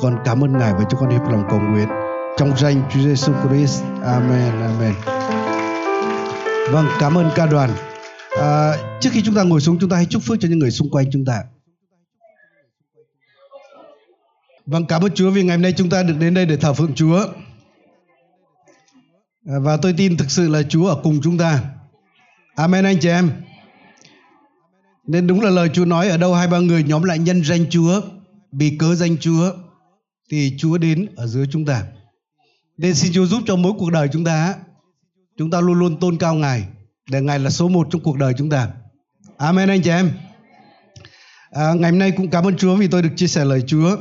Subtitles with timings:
[0.00, 1.88] chúng con cảm ơn Ngài và chúng con hiệp lòng cầu nguyện
[2.36, 3.82] trong danh Chúa Giêsu Christ.
[4.04, 4.52] Amen.
[4.60, 4.94] Amen.
[6.72, 7.70] Vâng, cảm ơn ca đoàn.
[8.40, 10.70] À, trước khi chúng ta ngồi xuống, chúng ta hãy chúc phước cho những người
[10.70, 11.42] xung quanh chúng ta.
[14.66, 16.72] Vâng, cảm ơn Chúa vì ngày hôm nay chúng ta được đến đây để thờ
[16.72, 17.26] phượng Chúa.
[19.46, 21.60] À, và tôi tin thực sự là Chúa ở cùng chúng ta.
[22.56, 23.30] Amen anh chị em.
[25.06, 27.66] Nên đúng là lời Chúa nói ở đâu hai ba người nhóm lại nhân danh
[27.70, 28.00] Chúa
[28.52, 29.52] vì cớ danh Chúa
[30.30, 31.84] thì Chúa đến ở giữa chúng ta.
[32.76, 34.54] Nên xin Chúa giúp cho mỗi cuộc đời chúng ta
[35.38, 36.64] chúng ta luôn luôn tôn cao Ngài
[37.10, 38.70] để Ngài là số một trong cuộc đời chúng ta.
[39.36, 40.10] Amen anh chị em.
[41.50, 43.96] À, ngày hôm nay cũng cảm ơn Chúa vì tôi được chia sẻ lời Chúa.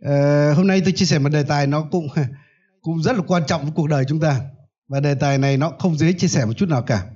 [0.00, 2.08] À, hôm nay tôi chia sẻ một đề tài nó cũng
[2.82, 4.40] cũng rất là quan trọng với cuộc đời chúng ta
[4.88, 7.06] và đề tài này nó không dễ chia sẻ một chút nào cả.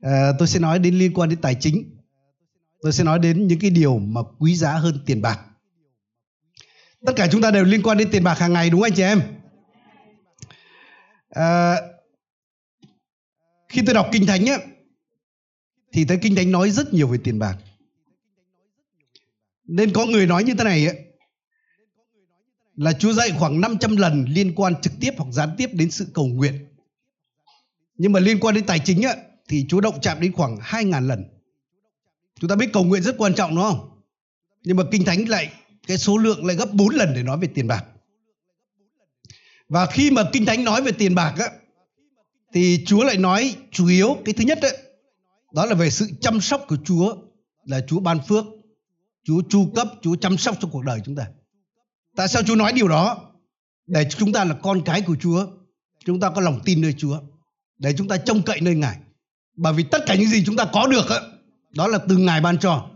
[0.00, 1.96] À, tôi sẽ nói đến liên quan đến tài chính.
[2.82, 5.40] Tôi sẽ nói đến những cái điều mà quý giá hơn tiền bạc.
[7.06, 8.96] Tất cả chúng ta đều liên quan đến tiền bạc hàng ngày đúng không anh
[8.96, 9.22] chị em?
[11.30, 11.76] À,
[13.68, 14.58] khi tôi đọc kinh thánh á,
[15.92, 17.56] thì thấy kinh thánh nói rất nhiều về tiền bạc.
[19.64, 20.92] Nên có người nói như thế này á,
[22.76, 26.06] là Chúa dạy khoảng 500 lần liên quan trực tiếp hoặc gián tiếp đến sự
[26.14, 26.66] cầu nguyện.
[27.94, 29.16] Nhưng mà liên quan đến tài chính á,
[29.48, 31.24] thì Chúa động chạm đến khoảng 2.000 lần.
[32.40, 34.02] Chúng ta biết cầu nguyện rất quan trọng đúng không?
[34.62, 35.52] Nhưng mà Kinh Thánh lại
[35.86, 37.84] cái số lượng lại gấp 4 lần để nói về tiền bạc.
[39.68, 41.46] Và khi mà Kinh Thánh nói về tiền bạc á,
[42.54, 44.78] thì Chúa lại nói chủ yếu cái thứ nhất ấy,
[45.52, 47.16] đó là về sự chăm sóc của Chúa
[47.64, 48.44] là Chúa ban phước,
[49.24, 51.26] Chúa chu cấp, Chúa chăm sóc cho cuộc đời chúng ta.
[52.16, 53.32] Tại sao Chúa nói điều đó?
[53.86, 55.46] Để chúng ta là con cái của Chúa,
[56.04, 57.20] chúng ta có lòng tin nơi Chúa,
[57.78, 58.96] để chúng ta trông cậy nơi Ngài.
[59.56, 61.20] Bởi vì tất cả những gì chúng ta có được á
[61.70, 62.90] đó là từ Ngài ban cho.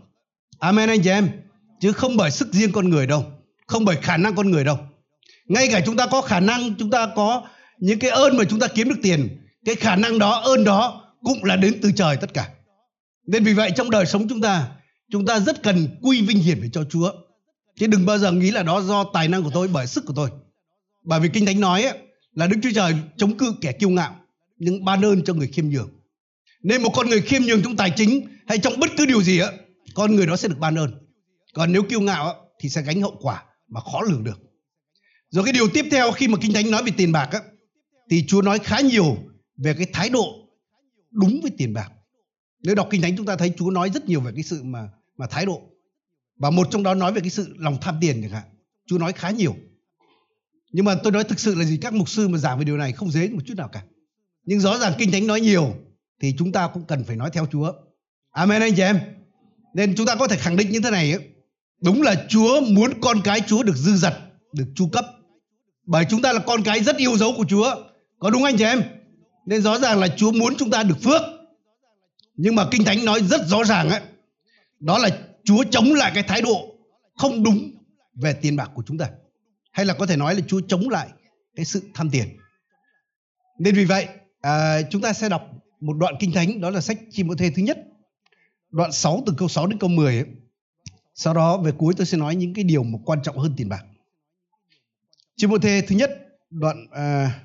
[0.59, 1.29] Amen anh chị em.
[1.79, 3.25] Chứ không bởi sức riêng con người đâu,
[3.67, 4.77] không bởi khả năng con người đâu.
[5.47, 7.47] Ngay cả chúng ta có khả năng, chúng ta có
[7.79, 11.01] những cái ơn mà chúng ta kiếm được tiền, cái khả năng đó, ơn đó
[11.23, 12.49] cũng là đến từ trời tất cả.
[13.27, 14.67] Nên vì vậy trong đời sống chúng ta,
[15.11, 17.11] chúng ta rất cần quy vinh hiển về cho Chúa.
[17.79, 20.13] Chứ đừng bao giờ nghĩ là đó do tài năng của tôi bởi sức của
[20.15, 20.29] tôi.
[21.03, 21.97] Bởi vì Kinh Thánh nói ấy,
[22.33, 24.15] là Đức Chúa Trời chống cự kẻ kiêu ngạo
[24.57, 25.89] nhưng ban ơn cho người khiêm nhường.
[26.63, 29.39] Nên một con người khiêm nhường trong tài chính hay trong bất cứ điều gì
[29.39, 29.51] á,
[29.93, 31.04] con người đó sẽ được ban ơn.
[31.55, 34.39] Còn nếu kiêu ngạo thì sẽ gánh hậu quả mà khó lường được.
[35.29, 37.39] Rồi cái điều tiếp theo khi mà Kinh Thánh nói về tiền bạc á,
[38.09, 39.17] thì Chúa nói khá nhiều
[39.57, 40.25] về cái thái độ
[41.11, 41.91] đúng với tiền bạc.
[42.63, 44.89] Nếu đọc Kinh Thánh chúng ta thấy Chúa nói rất nhiều về cái sự mà
[45.17, 45.61] mà thái độ.
[46.37, 48.43] Và một trong đó nói về cái sự lòng tham tiền chẳng hạn.
[48.85, 49.55] Chúa nói khá nhiều.
[50.71, 52.77] Nhưng mà tôi nói thực sự là gì các mục sư mà giảng về điều
[52.77, 53.83] này không dễ một chút nào cả.
[54.43, 55.75] Nhưng rõ ràng Kinh Thánh nói nhiều
[56.21, 57.73] thì chúng ta cũng cần phải nói theo Chúa.
[58.31, 58.99] Amen anh chị em.
[59.73, 61.34] Nên chúng ta có thể khẳng định như thế này ấy.
[61.81, 64.13] Đúng là Chúa muốn con cái Chúa được dư dật,
[64.53, 65.05] được chu cấp.
[65.85, 67.75] Bởi chúng ta là con cái rất yêu dấu của Chúa.
[68.19, 68.83] Có đúng anh chị em?
[69.45, 71.21] Nên rõ ràng là Chúa muốn chúng ta được phước.
[72.35, 74.01] Nhưng mà Kinh Thánh nói rất rõ ràng ấy.
[74.79, 75.09] Đó là
[75.43, 76.75] Chúa chống lại cái thái độ
[77.15, 77.71] không đúng
[78.15, 79.09] về tiền bạc của chúng ta.
[79.71, 81.07] Hay là có thể nói là Chúa chống lại
[81.55, 82.37] cái sự tham tiền.
[83.59, 84.07] Nên vì vậy
[84.41, 85.41] à, chúng ta sẽ đọc
[85.79, 87.77] một đoạn kinh thánh đó là sách Chi-mô-thê thứ nhất
[88.71, 90.25] đoạn 6 từ câu 6 đến câu 10 ấy.
[91.15, 93.69] Sau đó về cuối tôi sẽ nói những cái điều mà quan trọng hơn tiền
[93.69, 93.85] bạc.
[95.35, 96.11] Chi-mô-thê thứ nhất
[96.49, 97.41] đoạn à,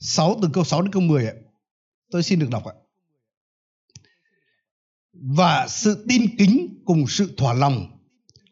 [0.00, 1.32] 6 từ câu 6 đến câu 10 ạ.
[2.10, 2.74] Tôi xin được đọc ạ.
[5.12, 7.98] Và sự tin kính cùng sự thỏa lòng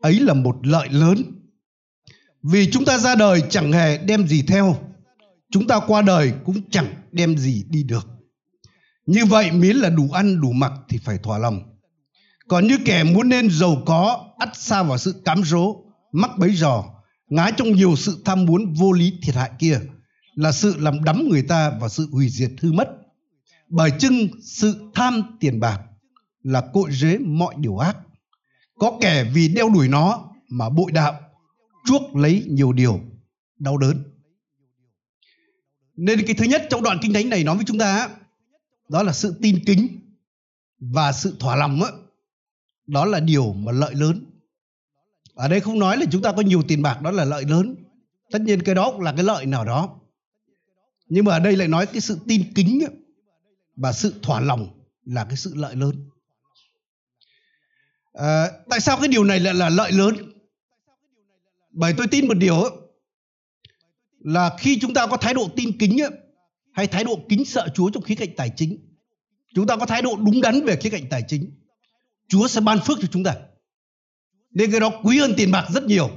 [0.01, 1.23] ấy là một lợi lớn.
[2.43, 4.77] Vì chúng ta ra đời chẳng hề đem gì theo,
[5.51, 8.09] chúng ta qua đời cũng chẳng đem gì đi được.
[9.07, 11.78] Như vậy miễn là đủ ăn đủ mặc thì phải thỏa lòng.
[12.49, 15.77] Còn như kẻ muốn nên giàu có, ắt xa vào sự cám dỗ,
[16.13, 16.85] mắc bấy giò,
[17.29, 19.81] ngã trong nhiều sự tham muốn vô lý thiệt hại kia
[20.35, 22.89] là sự làm đắm người ta vào sự hủy diệt hư mất.
[23.69, 25.81] Bởi chưng sự tham tiền bạc
[26.43, 27.97] là cội rễ mọi điều ác.
[28.79, 31.21] Có kẻ vì đeo đuổi nó mà bội đạo,
[31.87, 33.01] chuốc lấy nhiều điều
[33.59, 34.05] đau đớn.
[35.97, 38.09] Nên cái thứ nhất trong đoạn kinh thánh này nói với chúng ta
[38.89, 39.89] đó là sự tin kính
[40.81, 41.93] và sự thỏa lòng ấy
[42.89, 44.25] đó là điều mà lợi lớn.
[45.35, 47.75] Ở đây không nói là chúng ta có nhiều tiền bạc đó là lợi lớn.
[48.31, 50.01] Tất nhiên cái đó cũng là cái lợi nào đó.
[51.09, 52.81] Nhưng mà ở đây lại nói cái sự tin kính
[53.77, 54.69] và sự thỏa lòng
[55.05, 56.09] là cái sự lợi lớn.
[58.13, 60.17] À, tại sao cái điều này lại là lợi lớn?
[61.71, 62.63] Bởi tôi tin một điều
[64.19, 65.99] là khi chúng ta có thái độ tin kính
[66.73, 68.79] hay thái độ kính sợ Chúa trong khía cạnh tài chính
[69.55, 71.58] chúng ta có thái độ đúng đắn về khía cạnh tài chính
[72.29, 73.37] Chúa sẽ ban phước cho chúng ta.
[74.51, 76.11] Nên cái đó quý hơn tiền bạc rất nhiều.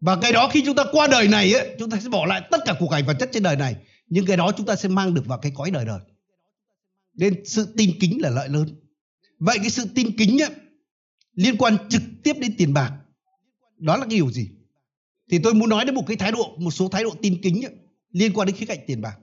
[0.00, 2.42] Và cái đó khi chúng ta qua đời này ấy, chúng ta sẽ bỏ lại
[2.50, 3.76] tất cả cuộc cải vật chất trên đời này.
[4.06, 6.00] Nhưng cái đó chúng ta sẽ mang được vào cái cõi đời đời.
[7.14, 8.68] Nên sự tin kính là lợi lớn.
[9.38, 10.50] Vậy cái sự tin kính ấy,
[11.34, 12.92] liên quan trực tiếp đến tiền bạc
[13.78, 14.48] đó là cái điều gì?
[15.30, 17.64] Thì tôi muốn nói đến một cái thái độ một số thái độ tin kính
[17.64, 17.72] ấy,
[18.10, 19.16] liên quan đến khía cạnh tiền bạc.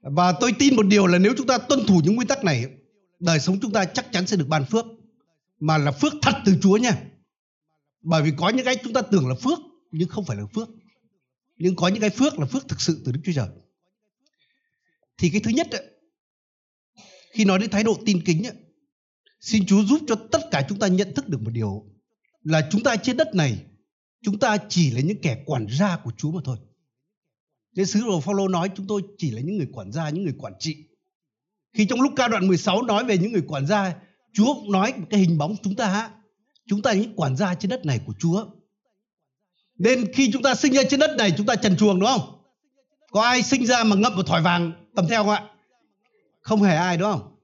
[0.00, 2.64] Và tôi tin một điều là nếu chúng ta tuân thủ những nguyên tắc này
[3.18, 4.84] đời sống chúng ta chắc chắn sẽ được ban phước
[5.60, 7.02] mà là phước thật từ Chúa nha
[8.02, 9.58] bởi vì có những cái chúng ta tưởng là phước
[9.90, 10.68] nhưng không phải là phước
[11.56, 13.48] nhưng có những cái phước là phước thực sự từ Đức Chúa Trời
[15.18, 15.82] thì cái thứ nhất ấy,
[17.32, 18.54] khi nói đến thái độ tin kính ấy,
[19.40, 21.86] xin Chúa giúp cho tất cả chúng ta nhận thức được một điều
[22.42, 23.64] là chúng ta trên đất này
[24.22, 26.58] chúng ta chỉ là những kẻ quản gia của Chúa mà thôi.
[27.74, 30.34] Nên sứ đồ Phaolô nói chúng tôi chỉ là những người quản gia, những người
[30.38, 30.85] quản trị.
[31.76, 33.94] Khi trong lúc ca đoạn 16 nói về những người quản gia,
[34.32, 36.10] Chúa cũng nói một cái hình bóng chúng ta
[36.66, 38.46] chúng ta là những quản gia trên đất này của Chúa.
[39.78, 42.42] Nên khi chúng ta sinh ra trên đất này chúng ta trần chuồng đúng không?
[43.10, 45.50] Có ai sinh ra mà ngậm một thỏi vàng tầm theo không ạ?
[46.40, 47.36] Không hề ai đúng không?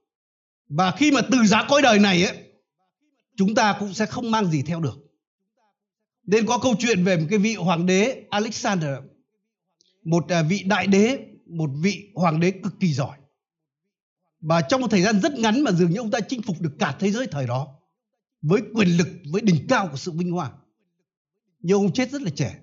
[0.69, 2.37] Và khi mà từ giá cõi đời này ấy,
[3.37, 4.99] chúng ta cũng sẽ không mang gì theo được.
[6.27, 8.95] Nên có câu chuyện về một cái vị hoàng đế Alexander,
[10.05, 13.17] một à, vị đại đế, một vị hoàng đế cực kỳ giỏi.
[14.43, 16.73] Và trong một thời gian rất ngắn mà dường như ông ta chinh phục được
[16.79, 17.69] cả thế giới thời đó
[18.43, 20.53] với quyền lực, với đỉnh cao của sự vinh hoa.
[21.61, 22.59] Nhưng ông chết rất là trẻ.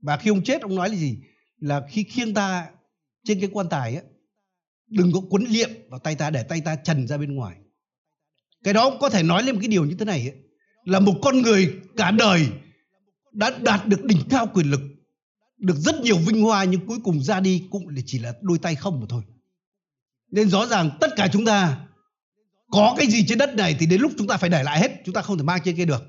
[0.00, 1.18] Và khi ông chết ông nói là gì?
[1.58, 2.70] Là khi khiêng ta
[3.24, 4.04] trên cái quan tài ấy,
[4.86, 7.56] đừng có quấn liệm vào tay ta để tay ta trần ra bên ngoài.
[8.64, 10.34] Cái đó có thể nói lên một cái điều như thế này ấy,
[10.84, 12.48] là một con người cả đời
[13.32, 14.80] đã đạt được đỉnh cao quyền lực,
[15.58, 18.74] được rất nhiều vinh hoa nhưng cuối cùng ra đi cũng chỉ là đôi tay
[18.74, 19.22] không mà thôi.
[20.30, 21.86] Nên rõ ràng tất cả chúng ta
[22.70, 24.90] có cái gì trên đất này thì đến lúc chúng ta phải để lại hết,
[25.04, 26.02] chúng ta không thể mang trên kia được.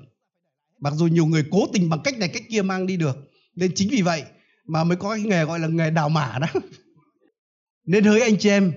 [0.78, 3.16] Mặc dù nhiều người cố tình bằng cách này cách kia mang đi được.
[3.54, 4.22] Nên chính vì vậy
[4.64, 6.46] mà mới có cái nghề gọi là nghề đào mả đó.
[7.84, 8.72] Nên hỡi anh chị em,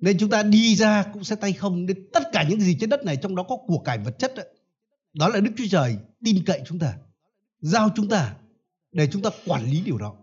[0.00, 1.86] nên chúng ta đi ra cũng sẽ tay không.
[1.86, 4.34] Nên tất cả những gì trên đất này trong đó có của cải vật chất
[4.36, 4.42] đó,
[5.12, 6.94] đó là Đức Chúa Trời tin cậy chúng ta,
[7.60, 8.34] giao chúng ta
[8.92, 10.16] để chúng ta quản lý điều đó.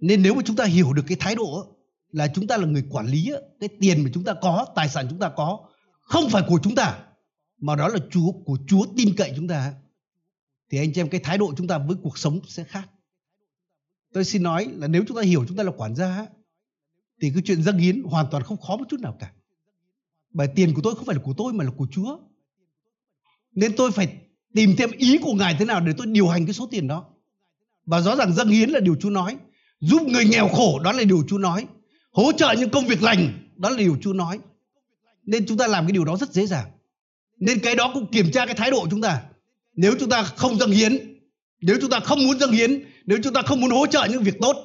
[0.00, 1.75] Nên nếu mà chúng ta hiểu được cái thái độ
[2.16, 5.06] là chúng ta là người quản lý cái tiền mà chúng ta có, tài sản
[5.10, 5.68] chúng ta có
[6.00, 6.98] không phải của chúng ta
[7.58, 9.74] mà đó là Chúa của Chúa tin cậy chúng ta
[10.70, 12.88] thì anh chị em cái thái độ chúng ta với cuộc sống sẽ khác.
[14.12, 16.26] Tôi xin nói là nếu chúng ta hiểu chúng ta là quản gia
[17.20, 19.32] thì cái chuyện dâng hiến hoàn toàn không khó một chút nào cả.
[20.30, 22.18] Bởi tiền của tôi không phải là của tôi mà là của Chúa.
[23.52, 24.16] Nên tôi phải
[24.54, 27.04] tìm thêm ý của Ngài thế nào để tôi điều hành cái số tiền đó.
[27.86, 29.36] Và rõ ràng dâng hiến là điều Chúa nói.
[29.80, 31.66] Giúp người nghèo khổ đó là điều Chúa nói.
[32.16, 34.38] Hỗ trợ những công việc lành đó là điều Chúa nói.
[35.22, 36.70] Nên chúng ta làm cái điều đó rất dễ dàng.
[37.36, 39.22] Nên cái đó cũng kiểm tra cái thái độ chúng ta.
[39.72, 41.18] Nếu chúng ta không dâng hiến,
[41.60, 44.22] nếu chúng ta không muốn dâng hiến, nếu chúng ta không muốn hỗ trợ những
[44.22, 44.56] việc tốt,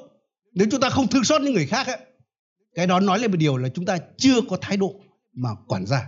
[0.53, 1.98] nếu chúng ta không thương xót những người khác ấy,
[2.75, 4.95] cái đó nói lên một điều là chúng ta chưa có thái độ
[5.33, 6.07] mà quản gia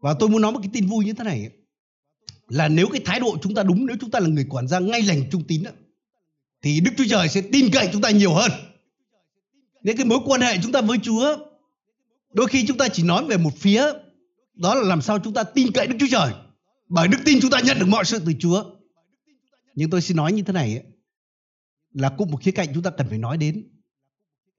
[0.00, 1.50] và tôi muốn nói một cái tin vui như thế này
[2.48, 4.78] là nếu cái thái độ chúng ta đúng nếu chúng ta là người quản gia
[4.78, 5.62] ngay lành trung tín
[6.62, 8.50] thì Đức Chúa Trời sẽ tin cậy chúng ta nhiều hơn
[9.84, 11.36] những cái mối quan hệ chúng ta với Chúa
[12.32, 13.84] đôi khi chúng ta chỉ nói về một phía
[14.54, 16.32] đó là làm sao chúng ta tin cậy Đức Chúa Trời.
[16.88, 18.64] Bởi đức tin chúng ta nhận được mọi sự từ Chúa.
[19.74, 20.84] Nhưng tôi xin nói như thế này ấy,
[21.92, 23.68] là cũng một khía cạnh chúng ta cần phải nói đến.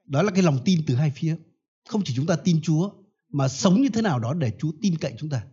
[0.05, 1.35] Đó là cái lòng tin từ hai phía.
[1.87, 2.89] Không chỉ chúng ta tin Chúa
[3.29, 5.43] mà sống như thế nào đó để Chúa tin cậy chúng ta.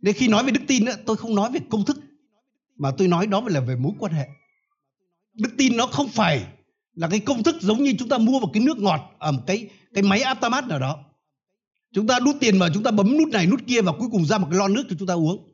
[0.00, 1.98] Nên khi nói về đức tin tôi không nói về công thức
[2.76, 4.28] mà tôi nói đó là về mối quan hệ.
[5.32, 6.46] Đức tin nó không phải
[6.94, 9.42] là cái công thức giống như chúng ta mua một cái nước ngọt ở một
[9.46, 11.04] cái cái máy automat nào đó.
[11.92, 14.26] Chúng ta đút tiền vào chúng ta bấm nút này nút kia và cuối cùng
[14.26, 15.52] ra một cái lon nước cho chúng ta uống.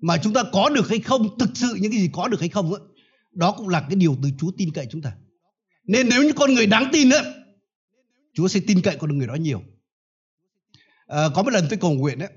[0.00, 2.48] Mà chúng ta có được hay không thực sự những cái gì có được hay
[2.48, 2.78] không đó,
[3.30, 5.12] đó cũng là cái điều từ Chúa tin cậy chúng ta.
[5.84, 7.18] Nên nếu như con người đáng tin đó,
[8.34, 9.62] Chúa sẽ tin cậy con người đó nhiều.
[11.06, 12.28] À, có một lần tôi cầu nguyện đấy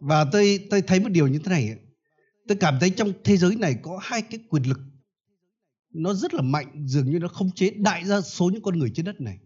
[0.00, 1.76] và tôi tôi thấy một điều như thế này
[2.48, 4.78] tôi cảm thấy trong thế giới này có hai cái quyền lực
[5.92, 8.90] nó rất là mạnh dường như nó không chế đại đa số những con người
[8.94, 9.38] trên đất này.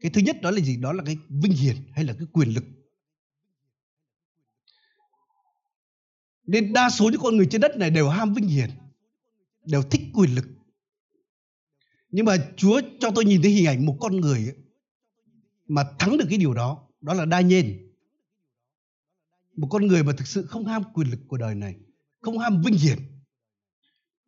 [0.00, 0.76] Cái thứ nhất đó là gì?
[0.76, 2.64] Đó là cái vinh hiển hay là cái quyền lực.
[6.46, 8.70] Nên đa số những con người trên đất này đều ham vinh hiển
[9.64, 10.44] đều thích quyền lực.
[12.10, 14.56] Nhưng mà Chúa cho tôi nhìn thấy hình ảnh một con người ấy,
[15.66, 17.92] mà thắng được cái điều đó đó là đa nhiên
[19.56, 21.76] một con người mà thực sự không ham quyền lực của đời này
[22.20, 22.98] không ham vinh hiển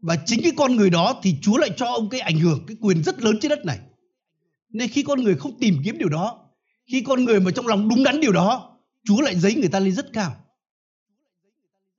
[0.01, 2.77] và chính cái con người đó thì Chúa lại cho ông cái ảnh hưởng cái
[2.81, 3.79] quyền rất lớn trên đất này
[4.69, 6.51] nên khi con người không tìm kiếm điều đó
[6.93, 9.81] khi con người mà trong lòng đúng đắn điều đó Chúa lại giấy người ta
[9.81, 10.37] lên rất cao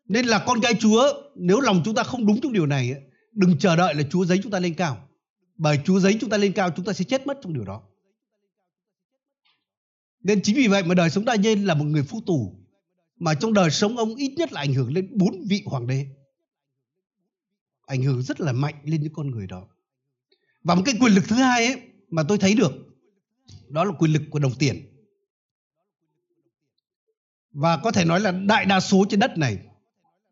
[0.07, 2.95] Nên là con cái Chúa, nếu lòng chúng ta không đúng trong điều này,
[3.31, 5.07] đừng chờ đợi là Chúa giấy chúng ta lên cao.
[5.57, 7.81] Bởi Chúa giấy chúng ta lên cao, chúng ta sẽ chết mất trong điều đó.
[10.23, 12.55] Nên chính vì vậy mà đời sống đại nhân là một người phu tù.
[13.19, 16.05] Mà trong đời sống ông ít nhất là ảnh hưởng lên bốn vị hoàng đế.
[17.91, 19.67] Ảnh hưởng rất là mạnh lên những con người đó.
[20.63, 22.71] Và một cái quyền lực thứ hai ấy mà tôi thấy được
[23.69, 24.85] đó là quyền lực của đồng tiền.
[27.51, 29.59] Và có thể nói là đại đa số trên đất này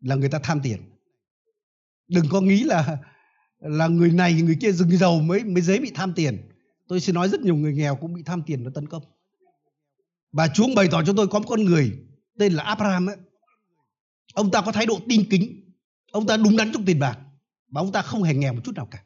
[0.00, 0.80] là người ta tham tiền.
[2.08, 2.98] Đừng có nghĩ là
[3.58, 6.48] là người này người kia rừng giàu mới mới dễ bị tham tiền.
[6.88, 9.02] Tôi xin nói rất nhiều người nghèo cũng bị tham tiền nó tấn công.
[10.32, 11.98] Và Chúa bày tỏ cho tôi có một con người
[12.38, 13.16] tên là Abraham ấy.
[14.34, 15.72] Ông ta có thái độ tin kính,
[16.12, 17.18] ông ta đúng đắn trong tiền bạc
[17.70, 18.98] và ông ta không hề nghèo một chút nào cả.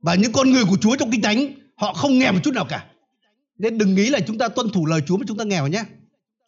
[0.00, 2.64] Và những con người của Chúa trong kinh thánh, họ không nghèo một chút nào
[2.68, 2.86] cả.
[3.58, 5.84] Nên đừng nghĩ là chúng ta tuân thủ lời Chúa mà chúng ta nghèo nhé.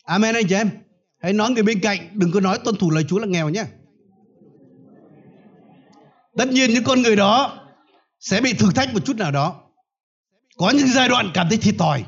[0.04, 0.70] Amen anh chị em.
[1.18, 3.64] Hãy nói người bên cạnh, đừng có nói tuân thủ lời Chúa là nghèo nhé.
[6.36, 7.66] Tất nhiên những con người đó
[8.20, 9.62] sẽ bị thử thách một chút nào đó.
[10.56, 12.04] Có những giai đoạn cảm thấy thiệt thòi.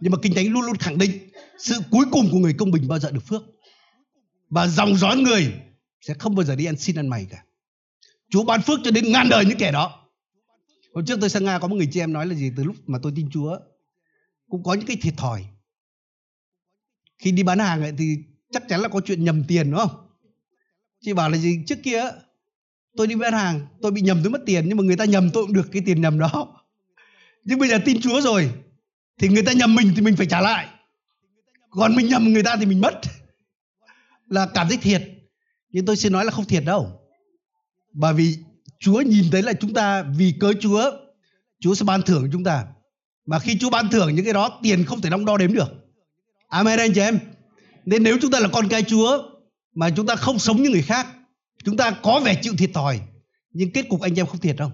[0.00, 2.88] Nhưng mà Kinh Thánh luôn luôn khẳng định sự cuối cùng của người công bình
[2.88, 3.42] bao giờ được phước.
[4.50, 5.52] Và dòng dõi người
[6.00, 7.42] sẽ không bao giờ đi ăn xin ăn mày cả.
[8.30, 10.08] Chúa ban phước cho đến ngàn đời những kẻ đó.
[10.94, 12.76] Hôm trước tôi sang Nga có một người chị em nói là gì từ lúc
[12.86, 13.58] mà tôi tin Chúa
[14.48, 15.44] cũng có những cái thiệt thòi.
[17.18, 18.16] Khi đi bán hàng ấy, thì
[18.52, 20.08] chắc chắn là có chuyện nhầm tiền đúng không?
[21.00, 22.02] Chị bảo là gì trước kia
[22.96, 25.30] tôi đi bán hàng tôi bị nhầm tôi mất tiền nhưng mà người ta nhầm
[25.30, 26.64] tôi cũng được cái tiền nhầm đó.
[27.44, 28.50] Nhưng bây giờ tin Chúa rồi
[29.18, 30.68] thì người ta nhầm mình thì mình phải trả lại.
[31.70, 33.00] Còn mình nhầm người ta thì mình mất.
[34.26, 35.02] Là cảm thấy thiệt.
[35.70, 36.97] Nhưng tôi xin nói là không thiệt đâu.
[37.98, 38.36] Bởi vì
[38.78, 40.90] Chúa nhìn thấy là chúng ta vì cớ Chúa
[41.60, 42.66] Chúa sẽ ban thưởng cho chúng ta.
[43.26, 45.68] Mà khi Chúa ban thưởng những cái đó, tiền không thể đong đo đếm được.
[46.48, 47.18] Amen, anh chị em.
[47.84, 49.22] Nên nếu chúng ta là con cái Chúa,
[49.74, 51.06] mà chúng ta không sống như người khác,
[51.64, 53.00] chúng ta có vẻ chịu thiệt thòi,
[53.52, 54.72] nhưng kết cục anh em không thiệt đâu.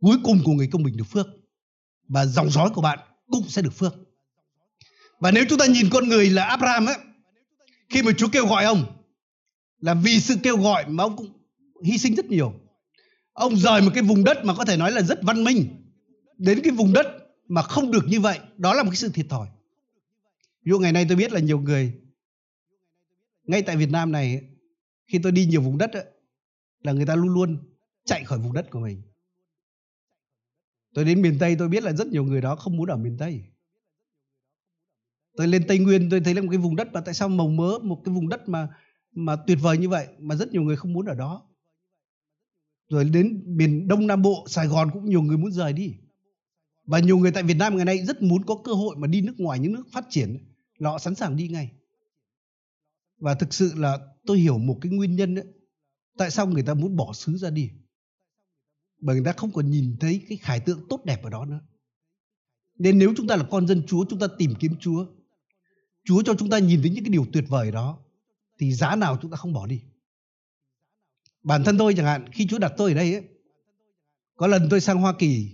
[0.00, 1.26] Cuối cùng của người công bình được phước,
[2.08, 3.94] và dòng dõi của bạn cũng sẽ được phước.
[5.20, 6.96] Và nếu chúng ta nhìn con người là Abraham ấy
[7.88, 8.84] khi mà Chúa kêu gọi ông,
[9.80, 11.35] là vì sự kêu gọi mà ông cũng
[11.84, 12.54] hy sinh rất nhiều.
[13.32, 15.66] Ông rời một cái vùng đất mà có thể nói là rất văn minh
[16.38, 17.06] đến cái vùng đất
[17.48, 19.48] mà không được như vậy đó là một cái sự thiệt thòi.
[20.64, 21.92] Ví dụ ngày nay tôi biết là nhiều người
[23.42, 24.40] ngay tại Việt Nam này
[25.06, 26.04] khi tôi đi nhiều vùng đất ấy,
[26.82, 27.58] là người ta luôn luôn
[28.04, 29.02] chạy khỏi vùng đất của mình.
[30.94, 33.16] Tôi đến miền Tây tôi biết là rất nhiều người đó không muốn ở miền
[33.18, 33.42] Tây.
[35.36, 37.48] Tôi lên Tây Nguyên tôi thấy là một cái vùng đất mà tại sao màu
[37.48, 38.68] mỡ một cái vùng đất mà
[39.12, 41.48] mà tuyệt vời như vậy mà rất nhiều người không muốn ở đó
[42.88, 45.94] rồi đến miền Đông Nam Bộ, Sài Gòn cũng nhiều người muốn rời đi.
[46.84, 49.20] Và nhiều người tại Việt Nam ngày nay rất muốn có cơ hội mà đi
[49.20, 50.54] nước ngoài, những nước phát triển.
[50.78, 51.72] Là họ sẵn sàng đi ngay.
[53.18, 55.44] Và thực sự là tôi hiểu một cái nguyên nhân đấy
[56.18, 57.70] tại sao người ta muốn bỏ xứ ra đi.
[59.00, 61.60] Bởi người ta không còn nhìn thấy cái khải tượng tốt đẹp ở đó nữa.
[62.78, 65.06] Nên nếu chúng ta là con dân Chúa, chúng ta tìm kiếm Chúa
[66.04, 67.98] Chúa cho chúng ta nhìn thấy những cái điều tuyệt vời đó,
[68.58, 69.80] thì giá nào chúng ta không bỏ đi
[71.46, 73.24] bản thân tôi chẳng hạn khi Chúa đặt tôi ở đây ấy,
[74.36, 75.50] có lần tôi sang Hoa Kỳ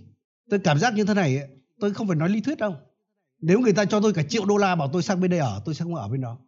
[0.49, 1.47] tôi cảm giác như thế này ấy,
[1.79, 2.75] tôi không phải nói lý thuyết đâu.
[3.41, 5.61] Nếu người ta cho tôi cả triệu đô la bảo tôi sang bên đây ở
[5.65, 6.39] tôi sẽ không ở bên đó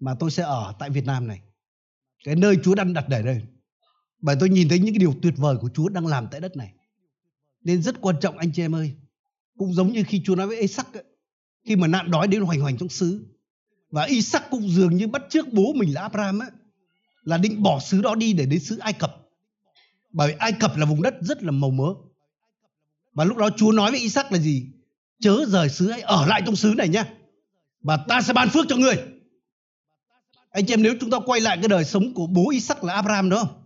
[0.00, 1.40] mà tôi sẽ ở tại Việt Nam này.
[2.24, 3.42] Cái nơi Chúa đang đặt để đây.
[4.20, 6.56] Bởi tôi nhìn thấy những cái điều tuyệt vời của Chúa đang làm tại đất
[6.56, 6.72] này.
[7.64, 8.92] Nên rất quan trọng anh chị em ơi
[9.58, 11.04] cũng giống như khi Chúa nói với Isaac ấy,
[11.64, 13.26] khi mà nạn đói đến hoành hoành trong xứ
[13.90, 16.50] và Isaac cũng dường như bắt trước bố mình là Abraham ấy,
[17.26, 19.16] là định bỏ xứ đó đi để đến xứ Ai Cập.
[20.12, 21.94] Bởi Ai Cập là vùng đất rất là màu mỡ.
[23.12, 24.66] Và lúc đó Chúa nói với Isaac là gì?
[25.20, 27.04] Chớ rời xứ hãy ở lại trong xứ này nhá.
[27.82, 28.96] Và ta sẽ ban phước cho người.
[30.50, 32.94] Anh chị em nếu chúng ta quay lại cái đời sống của bố Isaac là
[32.94, 33.62] Abraham đó không?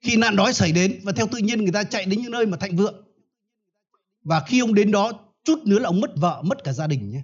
[0.00, 2.46] Khi nạn đói xảy đến và theo tự nhiên người ta chạy đến những nơi
[2.46, 3.04] mà thạnh vượng.
[4.24, 5.12] Và khi ông đến đó
[5.44, 7.22] chút nữa là ông mất vợ, mất cả gia đình nhé.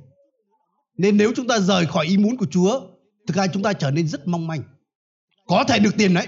[0.96, 2.80] Nên nếu chúng ta rời khỏi ý muốn của Chúa,
[3.26, 4.62] thực ra chúng ta trở nên rất mong manh
[5.50, 6.26] có thể được tiền đấy,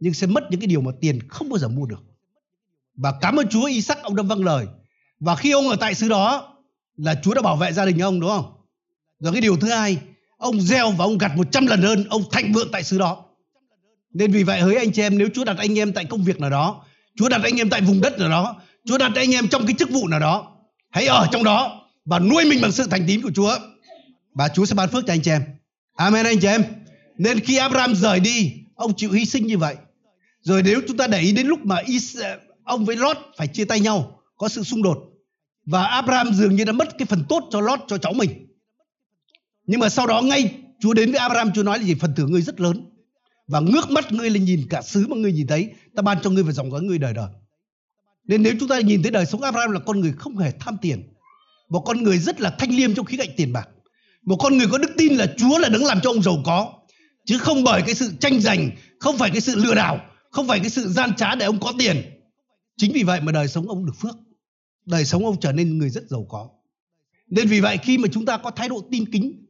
[0.00, 2.04] nhưng sẽ mất những cái điều mà tiền không bao giờ mua được.
[2.96, 4.66] Và cảm ơn Chúa Isaac, ông đã vâng lời.
[5.20, 6.54] Và khi ông ở tại xứ đó,
[6.96, 8.52] là Chúa đã bảo vệ gia đình ông, đúng không?
[9.20, 9.98] Rồi cái điều thứ hai,
[10.36, 13.24] ông gieo và ông gặt 100 lần hơn, ông thạnh vượng tại xứ đó.
[14.14, 16.40] Nên vì vậy, hỡi anh chị em, nếu Chúa đặt anh em tại công việc
[16.40, 16.84] nào đó,
[17.16, 19.76] Chúa đặt anh em tại vùng đất nào đó, Chúa đặt anh em trong cái
[19.78, 20.56] chức vụ nào đó,
[20.90, 23.58] hãy ở trong đó và nuôi mình bằng sự thành tín của Chúa.
[24.34, 25.42] Và Chúa sẽ ban phước cho anh chị em.
[25.96, 26.64] Amen anh chị em
[27.18, 29.76] nên khi Abraham rời đi, ông chịu hy sinh như vậy.
[30.42, 31.76] Rồi nếu chúng ta để ý đến lúc mà
[32.22, 34.98] ờ, ông với Lot phải chia tay nhau, có sự xung đột.
[35.66, 38.46] Và Abraham dường như đã mất cái phần tốt cho Lot, cho cháu mình.
[39.66, 41.94] Nhưng mà sau đó ngay Chúa đến với Abraham, Chúa nói là gì?
[41.94, 42.84] Phần thưởng ngươi rất lớn.
[43.48, 46.30] và ngước mắt ngươi lên nhìn cả xứ mà ngươi nhìn thấy ta ban cho
[46.30, 47.28] ngươi và dòng dõi ngươi đời đời
[48.24, 50.76] nên nếu chúng ta nhìn thấy đời sống Abraham là con người không hề tham
[50.82, 51.14] tiền
[51.68, 53.68] một con người rất là thanh liêm trong khí cạnh tiền bạc
[54.22, 56.72] một con người có đức tin là Chúa là đứng làm cho ông giàu có
[57.28, 58.70] chứ không bởi cái sự tranh giành
[59.00, 61.72] không phải cái sự lừa đảo không phải cái sự gian trá để ông có
[61.78, 61.96] tiền.
[62.76, 64.16] Chính vì vậy mà đời sống ông được phước.
[64.86, 66.50] Đời sống ông trở nên người rất giàu có.
[67.26, 69.46] Nên vì vậy khi mà chúng ta có thái độ tin kính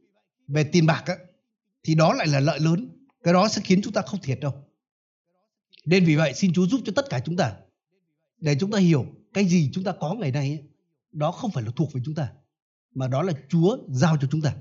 [0.47, 1.15] về tiền bạc á,
[1.83, 2.89] thì đó lại là lợi lớn.
[3.23, 4.53] Cái đó sẽ khiến chúng ta không thiệt đâu.
[5.85, 7.53] Nên vì vậy xin Chúa giúp cho tất cả chúng ta
[8.37, 10.63] để chúng ta hiểu cái gì chúng ta có ngày nay ấy,
[11.11, 12.31] đó không phải là thuộc về chúng ta
[12.95, 14.55] mà đó là Chúa giao cho chúng ta.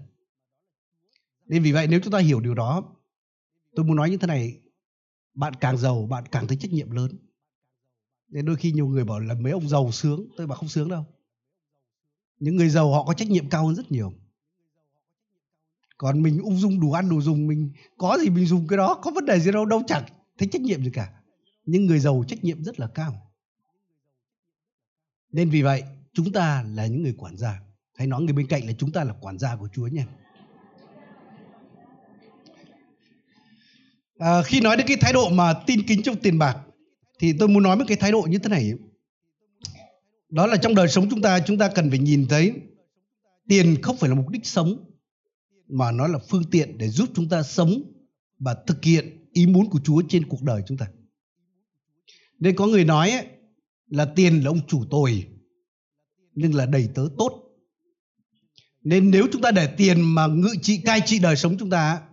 [1.46, 2.94] Nên vì vậy nếu chúng ta hiểu điều đó
[3.78, 4.60] tôi muốn nói như thế này,
[5.34, 7.10] bạn càng giàu, bạn càng thấy trách nhiệm lớn.
[8.28, 10.88] Nên đôi khi nhiều người bảo là mấy ông giàu sướng, tôi bảo không sướng
[10.88, 11.06] đâu.
[12.38, 14.12] Những người giàu họ có trách nhiệm cao hơn rất nhiều.
[15.98, 19.00] Còn mình ung dung đủ ăn đủ dùng, mình có gì mình dùng cái đó,
[19.02, 20.04] có vấn đề gì đâu đâu chẳng
[20.38, 21.22] thấy trách nhiệm gì cả.
[21.64, 23.32] Nhưng người giàu trách nhiệm rất là cao.
[25.32, 25.82] Nên vì vậy,
[26.12, 27.60] chúng ta là những người quản gia.
[27.94, 30.06] Hãy nói người bên cạnh là chúng ta là quản gia của chúa nha
[34.18, 36.56] à, khi nói đến cái thái độ mà tin kính trong tiền bạc
[37.18, 38.72] thì tôi muốn nói một cái thái độ như thế này
[40.28, 42.52] đó là trong đời sống chúng ta chúng ta cần phải nhìn thấy
[43.48, 44.84] tiền không phải là mục đích sống
[45.68, 47.82] mà nó là phương tiện để giúp chúng ta sống
[48.38, 50.86] và thực hiện ý muốn của Chúa trên cuộc đời chúng ta.
[52.38, 53.26] Nên có người nói ấy,
[53.88, 55.26] là tiền là ông chủ tồi
[56.34, 57.44] nhưng là đầy tớ tốt.
[58.82, 62.07] Nên nếu chúng ta để tiền mà ngự trị cai trị đời sống chúng ta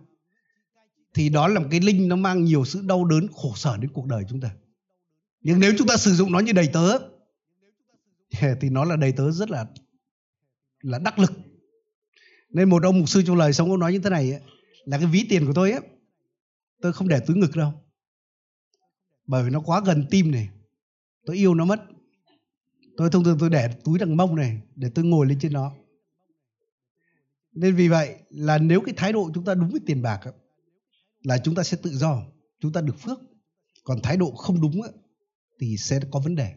[1.16, 3.90] thì đó là một cái linh nó mang nhiều sự đau đớn khổ sở đến
[3.92, 4.50] cuộc đời chúng ta.
[5.40, 6.98] Nhưng nếu chúng ta sử dụng nó như đầy tớ
[8.60, 9.66] thì nó là đầy tớ rất là
[10.80, 11.32] là đắc lực.
[12.50, 14.40] Nên một ông mục sư trong lời sống ông nói như thế này ấy,
[14.84, 15.80] là cái ví tiền của tôi ấy
[16.80, 17.72] tôi không để túi ngực đâu.
[19.26, 20.48] Bởi vì nó quá gần tim này
[21.26, 21.80] tôi yêu nó mất.
[22.96, 25.72] Tôi thông thường tôi để túi đằng mông này để tôi ngồi lên trên nó
[27.52, 30.32] nên vì vậy là nếu cái thái độ chúng ta đúng với tiền bạc ấy,
[31.22, 32.22] là chúng ta sẽ tự do
[32.60, 33.18] chúng ta được phước.
[33.84, 34.92] Còn thái độ không đúng ấy,
[35.60, 36.54] thì sẽ có vấn đề.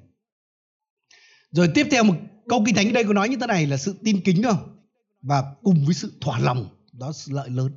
[1.51, 2.15] Rồi tiếp theo một
[2.49, 4.85] câu kinh thánh đây có nói như thế này là sự tin kính không?
[5.21, 7.71] Và cùng với sự thỏa lòng đó là lợi lớn.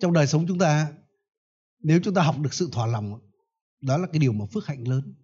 [0.00, 0.92] Trong đời sống chúng ta
[1.78, 3.20] nếu chúng ta học được sự thỏa lòng
[3.80, 5.14] đó là cái điều mà phước hạnh lớn.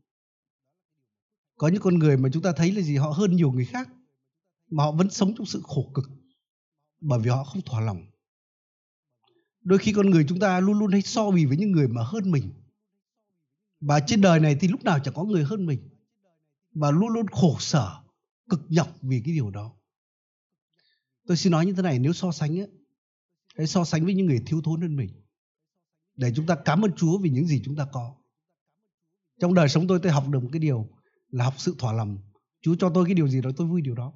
[1.56, 2.96] Có những con người mà chúng ta thấy là gì?
[2.96, 3.88] Họ hơn nhiều người khác
[4.70, 6.04] mà họ vẫn sống trong sự khổ cực
[7.00, 8.11] bởi vì họ không thỏa lòng
[9.64, 12.02] đôi khi con người chúng ta luôn luôn hay so bì với những người mà
[12.04, 12.50] hơn mình.
[13.80, 15.88] Và trên đời này thì lúc nào chẳng có người hơn mình.
[16.74, 18.02] Và luôn luôn khổ sở
[18.48, 19.72] cực nhọc vì cái điều đó.
[21.26, 22.68] Tôi xin nói như thế này nếu so sánh ấy,
[23.56, 25.10] hãy so sánh với những người thiếu thốn hơn mình.
[26.16, 28.14] Để chúng ta cảm ơn Chúa vì những gì chúng ta có.
[29.40, 30.88] Trong đời sống tôi tôi học được một cái điều
[31.28, 32.18] là học sự thỏa lòng.
[32.60, 34.12] Chúa cho tôi cái điều gì đó tôi vui điều đó.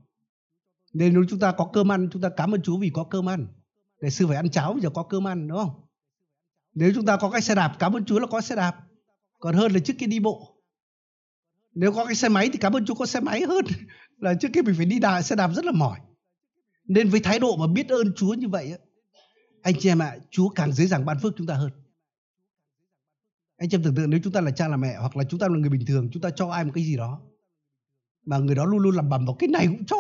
[0.93, 3.29] Nên nếu chúng ta có cơm ăn chúng ta cảm ơn Chúa vì có cơm
[3.29, 3.47] ăn
[4.01, 5.81] để sư phải ăn cháo bây giờ có cơm ăn đúng không
[6.75, 8.77] nếu chúng ta có cái xe đạp cảm ơn Chúa là có xe đạp
[9.39, 10.57] còn hơn là trước kia đi bộ
[11.75, 13.65] nếu có cái xe máy thì cảm ơn Chúa có xe máy hơn
[14.17, 15.99] là trước kia mình phải đi đạp xe đạp rất là mỏi
[16.85, 18.75] nên với thái độ mà biết ơn Chúa như vậy
[19.67, 21.71] anh chị em ạ, Chúa càng dễ dàng ban phước chúng ta hơn.
[23.57, 25.41] Anh chị em tưởng tượng nếu chúng ta là cha là mẹ hoặc là chúng
[25.41, 27.21] ta là người bình thường, chúng ta cho ai một cái gì đó
[28.27, 29.97] mà người đó luôn luôn làm bầm vào cái này cũng cho.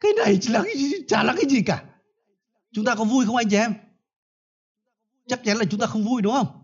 [0.00, 1.84] Cái này chả là cái gì, chả là cái gì cả.
[2.74, 3.74] Chúng ta có vui không anh chị em?
[5.26, 6.62] Chắc chắn là chúng ta không vui đúng không?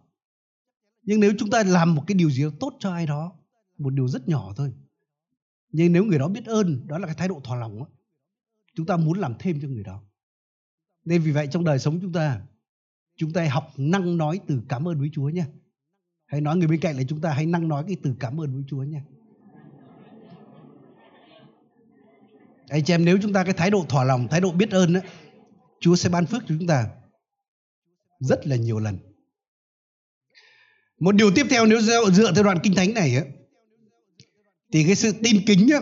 [1.03, 3.33] Nhưng nếu chúng ta làm một cái điều gì đó tốt cho ai đó,
[3.79, 4.73] một điều rất nhỏ thôi.
[5.73, 7.87] Nhưng nếu người đó biết ơn, đó là cái thái độ thỏa lòng đó
[8.75, 10.03] chúng ta muốn làm thêm cho người đó
[11.05, 12.41] nên vì vậy trong đời sống chúng ta
[13.17, 15.45] chúng ta học năng nói từ cảm ơn với Chúa nhé
[16.27, 18.55] hãy nói người bên cạnh là chúng ta hãy năng nói cái từ cảm ơn
[18.55, 19.01] với Chúa nhé
[22.69, 24.93] anh chị em nếu chúng ta cái thái độ thỏa lòng thái độ biết ơn
[24.93, 25.01] đó,
[25.81, 26.89] Chúa sẽ ban phước cho chúng ta
[28.21, 28.99] rất là nhiều lần
[31.01, 33.17] một điều tiếp theo nếu dựa theo đoạn kinh thánh này
[34.73, 35.81] thì cái sự tin kính á,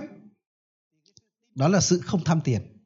[1.54, 2.78] đó là sự không tham tiền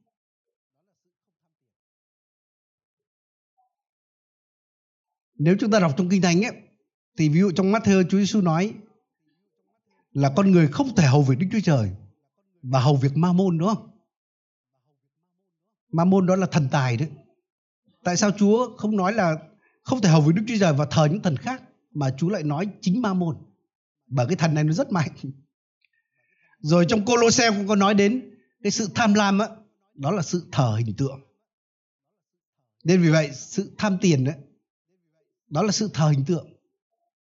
[5.44, 6.52] Nếu chúng ta đọc trong Kinh Thánh ấy,
[7.18, 8.74] thì ví dụ trong mắt thơ Chúa Giêsu nói
[10.12, 11.90] là con người không thể hầu việc Đức Chúa Trời
[12.62, 13.91] và hầu việc ma môn đúng không?
[15.92, 17.08] Ma môn đó là thần tài đấy.
[18.04, 19.36] Tại sao Chúa không nói là
[19.82, 22.42] không thể hầu với Đức Chúa Trời và thờ những thần khác mà Chúa lại
[22.42, 23.36] nói chính ma môn?
[24.06, 25.10] Bởi cái thần này nó rất mạnh.
[26.60, 28.30] Rồi trong Cô-lô-xe cũng có nói đến
[28.62, 29.48] cái sự tham lam á,
[29.94, 31.20] đó là sự thờ hình tượng.
[32.84, 34.34] Nên vì vậy sự tham tiền đấy
[35.52, 36.46] đó là sự thờ hình tượng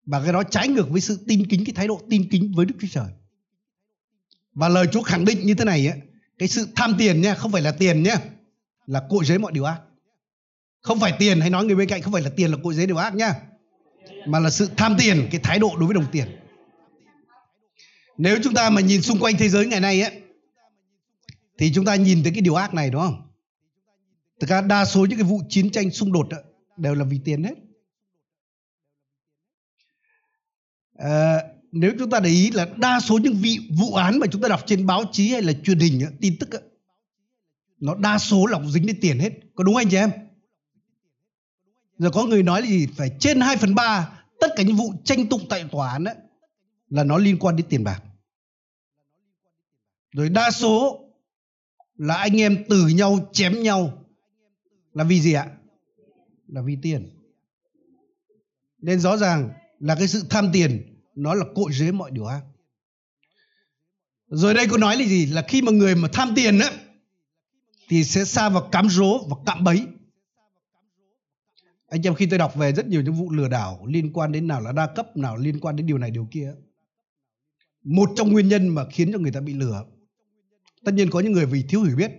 [0.07, 2.67] và cái đó trái ngược với sự tin kính cái thái độ tin kính với
[2.67, 3.13] Đức Chúa Trời
[4.55, 5.97] và lời Chúa khẳng định như thế này á,
[6.39, 8.17] cái sự tham tiền nha không phải là tiền nha
[8.89, 9.81] là cội giới mọi điều ác.
[10.81, 12.87] Không phải tiền hay nói người bên cạnh không phải là tiền là cội giới
[12.87, 13.35] điều ác nhá.
[14.27, 16.27] Mà là sự tham tiền cái thái độ đối với đồng tiền.
[18.19, 20.23] Nếu chúng ta mà nhìn xung quanh thế giới ngày nay ấy
[21.59, 23.31] thì chúng ta nhìn thấy cái điều ác này đúng không?
[24.41, 26.43] Thực ra đa số những cái vụ chiến tranh xung đột ấy,
[26.77, 27.55] đều là vì tiền hết.
[30.97, 34.43] À, nếu chúng ta để ý là đa số những vị vụ án mà chúng
[34.43, 36.63] ta đọc trên báo chí hay là truyền hình tin tức ấy
[37.81, 39.33] nó đa số là dính đến tiền hết.
[39.55, 40.11] Có đúng anh chị em?
[41.99, 42.87] Rồi có người nói là gì?
[42.97, 46.15] Phải trên 2 phần ba tất cả những vụ tranh tụng tại tòa án ấy,
[46.89, 48.03] là nó liên quan đến tiền bạc.
[50.13, 51.05] Rồi đa số
[51.97, 54.05] là anh em từ nhau chém nhau.
[54.93, 55.47] Là vì gì ạ?
[56.49, 57.11] Là vì tiền.
[58.79, 62.43] Nên rõ ràng là cái sự tham tiền nó là cội rễ mọi điều ác.
[64.29, 65.27] Rồi đây có nói là gì?
[65.27, 66.71] Là khi mà người mà tham tiền á
[67.89, 69.87] thì sẽ xa vào cám rố và cạm bẫy.
[71.89, 74.47] Anh em, khi tôi đọc về rất nhiều những vụ lừa đảo liên quan đến
[74.47, 76.55] nào là đa cấp, nào liên quan đến điều này, điều kia,
[77.85, 79.85] một trong nguyên nhân mà khiến cho người ta bị lừa.
[80.85, 82.11] Tất nhiên có những người vì thiếu hiểu biết,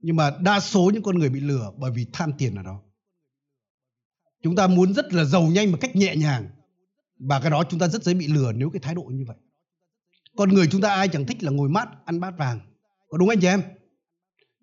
[0.00, 2.82] nhưng mà đa số những con người bị lừa bởi vì tham tiền ở đó.
[4.42, 6.48] Chúng ta muốn rất là giàu nhanh một cách nhẹ nhàng,
[7.18, 9.36] và cái đó chúng ta rất dễ bị lừa nếu cái thái độ như vậy.
[10.36, 12.60] Con người chúng ta ai chẳng thích là ngồi mát, ăn bát vàng.
[13.08, 13.62] Có đúng anh chị em?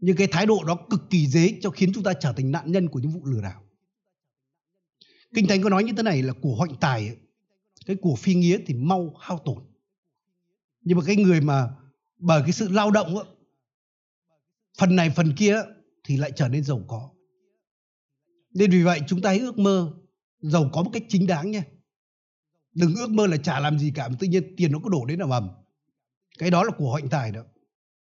[0.01, 2.71] Nhưng cái thái độ đó cực kỳ dễ cho khiến chúng ta trở thành nạn
[2.71, 3.63] nhân của những vụ lừa đảo.
[5.33, 7.17] Kinh thánh có nói như thế này là của hoạnh tài
[7.85, 9.63] cái của phi nghĩa thì mau hao tổn.
[10.81, 11.69] Nhưng mà cái người mà
[12.17, 13.15] bởi cái sự lao động
[14.77, 15.61] phần này phần kia
[16.03, 17.09] thì lại trở nên giàu có.
[18.53, 19.93] Nên vì vậy chúng ta hãy ước mơ
[20.39, 21.63] giàu có một cách chính đáng nha
[22.73, 25.05] đừng ước mơ là chả làm gì cả, mà tự nhiên tiền nó có đổ
[25.05, 25.49] đến là mầm
[26.39, 27.41] cái đó là của hoạnh tài đó.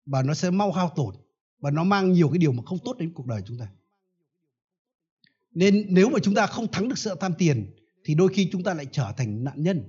[0.06, 1.16] Và nó sẽ mau hao tổn
[1.62, 3.68] và nó mang nhiều cái điều mà không tốt đến cuộc đời chúng ta.
[5.52, 7.72] Nên nếu mà chúng ta không thắng được sự tham tiền
[8.04, 9.84] thì đôi khi chúng ta lại trở thành nạn nhân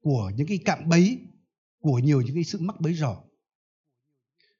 [0.00, 1.18] của những cái cạm bẫy
[1.80, 3.16] của nhiều những cái sự mắc bẫy rò.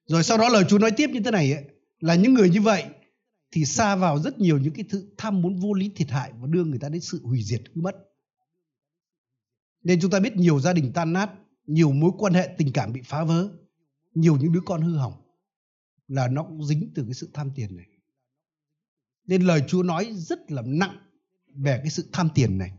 [0.06, 1.64] Rồi sau đó lời Chúa nói tiếp như thế này ấy,
[2.00, 2.84] là những người như vậy
[3.50, 6.46] thì xa vào rất nhiều những cái thứ tham muốn vô lý thiệt hại và
[6.46, 7.96] đưa người ta đến sự hủy diệt hư mất.
[9.82, 11.30] Nên chúng ta biết nhiều gia đình tan nát
[11.66, 13.48] nhiều mối quan hệ tình cảm bị phá vỡ
[14.14, 15.23] nhiều những đứa con hư hỏng
[16.08, 17.86] là nó cũng dính từ cái sự tham tiền này.
[19.26, 20.98] Nên lời Chúa nói rất là nặng
[21.54, 22.72] về cái sự tham tiền này.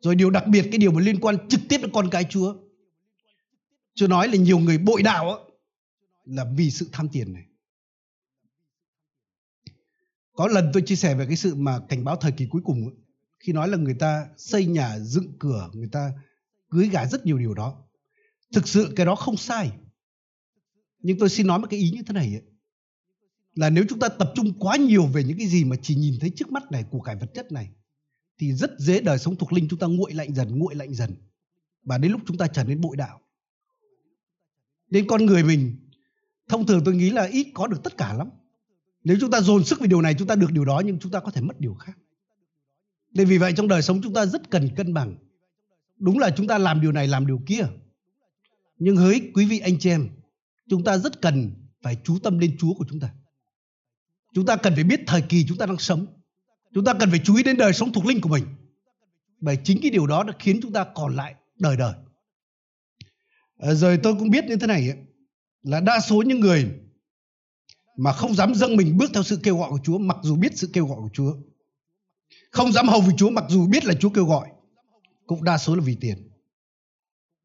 [0.00, 2.56] Rồi điều đặc biệt cái điều mà liên quan trực tiếp đến con cái Chúa.
[3.94, 5.36] Chúa nói là nhiều người bội đạo á,
[6.24, 7.44] là vì sự tham tiền này.
[10.32, 12.90] Có lần tôi chia sẻ về cái sự mà cảnh báo thời kỳ cuối cùng
[13.38, 16.12] khi nói là người ta xây nhà dựng cửa người ta
[16.70, 17.84] cưới gả rất nhiều điều đó.
[18.54, 19.72] Thực sự cái đó không sai
[21.02, 22.42] nhưng tôi xin nói một cái ý như thế này ấy,
[23.54, 26.14] là nếu chúng ta tập trung quá nhiều về những cái gì mà chỉ nhìn
[26.20, 27.70] thấy trước mắt này của cải vật chất này
[28.38, 31.14] thì rất dễ đời sống thuộc linh chúng ta nguội lạnh dần nguội lạnh dần.
[31.82, 33.20] Và đến lúc chúng ta trở nên bội đạo.
[34.90, 35.76] Nên con người mình
[36.48, 38.30] thông thường tôi nghĩ là ít có được tất cả lắm.
[39.04, 41.12] Nếu chúng ta dồn sức về điều này chúng ta được điều đó nhưng chúng
[41.12, 41.98] ta có thể mất điều khác.
[43.10, 45.16] Nên vì vậy trong đời sống chúng ta rất cần cân bằng.
[45.96, 47.66] Đúng là chúng ta làm điều này làm điều kia.
[48.78, 50.08] Nhưng hỡi quý vị anh chị em
[50.68, 53.14] chúng ta rất cần phải chú tâm lên chúa của chúng ta
[54.34, 56.06] chúng ta cần phải biết thời kỳ chúng ta đang sống
[56.74, 58.44] chúng ta cần phải chú ý đến đời sống thuộc linh của mình
[59.40, 61.94] bởi chính cái điều đó đã khiến chúng ta còn lại đời đời
[63.58, 64.98] à, rồi tôi cũng biết như thế này ấy,
[65.62, 66.70] là đa số những người
[67.96, 70.58] mà không dám dâng mình bước theo sự kêu gọi của Chúa mặc dù biết
[70.58, 71.34] sự kêu gọi của Chúa.
[72.50, 74.48] Không dám hầu vì Chúa mặc dù biết là Chúa kêu gọi.
[75.26, 76.28] Cũng đa số là vì tiền.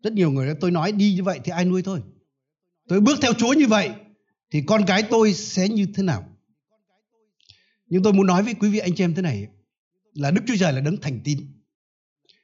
[0.03, 2.01] Rất nhiều người tôi nói đi như vậy thì ai nuôi thôi.
[2.87, 3.89] Tôi bước theo Chúa như vậy
[4.51, 6.23] thì con cái tôi sẽ như thế nào?
[7.85, 9.47] Nhưng tôi muốn nói với quý vị anh chị em thế này
[10.13, 11.39] là Đức Chúa Trời là đấng thành tín.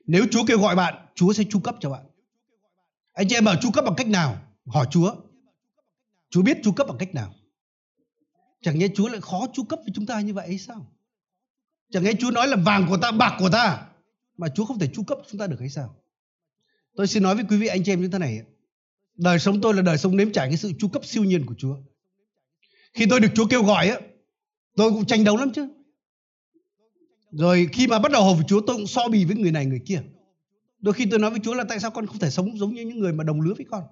[0.06, 2.06] Nếu Chúa kêu gọi bạn, Chúa sẽ chu cấp cho bạn.
[3.14, 4.42] Anh chị em bảo chu cấp bằng cách nào?
[4.66, 5.16] Hỏi Chúa.
[6.30, 7.34] Chúa biết chu cấp bằng cách nào?
[8.62, 10.92] Chẳng nhẽ Chúa lại khó chu cấp với chúng ta như vậy hay sao?
[11.92, 13.88] Chẳng nhẽ Chúa nói là vàng của ta, bạc của ta
[14.38, 15.96] mà Chúa không thể chu cấp chúng ta được hay sao?
[16.96, 18.42] Tôi xin nói với quý vị anh chị em như thế này.
[19.16, 21.56] Đời sống tôi là đời sống nếm trải cái sự chu cấp siêu nhiên của
[21.58, 21.78] Chúa.
[22.94, 24.00] Khi tôi được Chúa kêu gọi á,
[24.76, 25.68] tôi cũng tranh đấu lắm chứ.
[27.32, 29.66] Rồi khi mà bắt đầu hầu với Chúa tôi cũng so bì với người này
[29.66, 30.02] người kia.
[30.80, 32.82] Đôi khi tôi nói với Chúa là tại sao con không thể sống giống như
[32.82, 33.84] những người mà đồng lứa với con.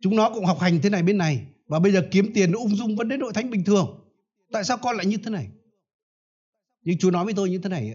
[0.00, 2.76] Chúng nó cũng học hành thế này bên này và bây giờ kiếm tiền ung
[2.76, 4.00] dung vẫn đến đội thánh bình thường.
[4.52, 5.48] Tại sao con lại như thế này?
[6.82, 7.94] Nhưng Chúa nói với tôi như thế này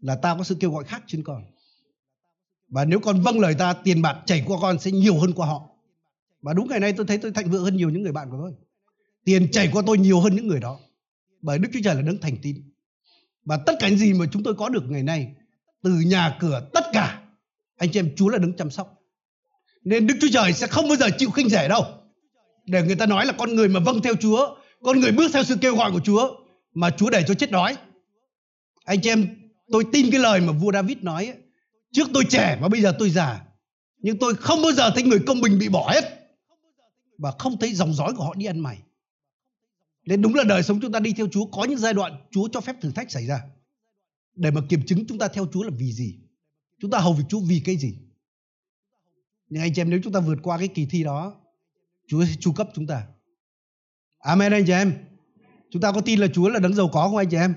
[0.00, 1.44] là ta có sự kêu gọi khác trên con.
[2.74, 5.46] Và nếu con vâng lời ta, tiền bạc chảy qua con sẽ nhiều hơn qua
[5.46, 5.62] họ.
[6.42, 8.36] Và đúng ngày nay tôi thấy tôi thạnh vượng hơn nhiều những người bạn của
[8.40, 8.52] tôi.
[9.24, 10.78] Tiền chảy qua tôi nhiều hơn những người đó.
[11.42, 12.56] Bởi Đức Chúa Trời là đấng thành tín.
[13.44, 15.28] Và tất cả những gì mà chúng tôi có được ngày nay,
[15.82, 17.22] từ nhà cửa, tất cả,
[17.76, 19.02] anh chị em Chúa là đấng chăm sóc.
[19.84, 21.84] Nên Đức Chúa Trời sẽ không bao giờ chịu khinh rẻ đâu.
[22.66, 25.44] Để người ta nói là con người mà vâng theo Chúa, con người bước theo
[25.44, 26.28] sự kêu gọi của Chúa,
[26.74, 27.76] mà Chúa để cho chết đói.
[28.84, 29.26] Anh chị em,
[29.72, 31.36] tôi tin cái lời mà vua David nói ấy,
[31.94, 33.44] Trước tôi trẻ và bây giờ tôi già.
[33.98, 36.04] Nhưng tôi không bao giờ thấy người công bình bị bỏ hết.
[37.18, 38.78] Và không thấy dòng dõi của họ đi ăn mày.
[40.06, 42.48] Nên đúng là đời sống chúng ta đi theo Chúa, Có những giai đoạn Chúa
[42.52, 43.42] cho phép thử thách xảy ra.
[44.34, 46.18] Để mà kiểm chứng chúng ta theo Chúa là vì gì?
[46.80, 47.98] Chúng ta hầu việc Chúa vì cái gì?
[49.48, 51.34] Nhưng anh chị em, nếu chúng ta vượt qua cái kỳ thi đó,
[52.08, 53.06] Chúa sẽ chu cấp chúng ta.
[54.18, 54.94] Amen anh chị em.
[55.70, 57.54] Chúng ta có tin là Chúa là đấng giàu có không anh chị em?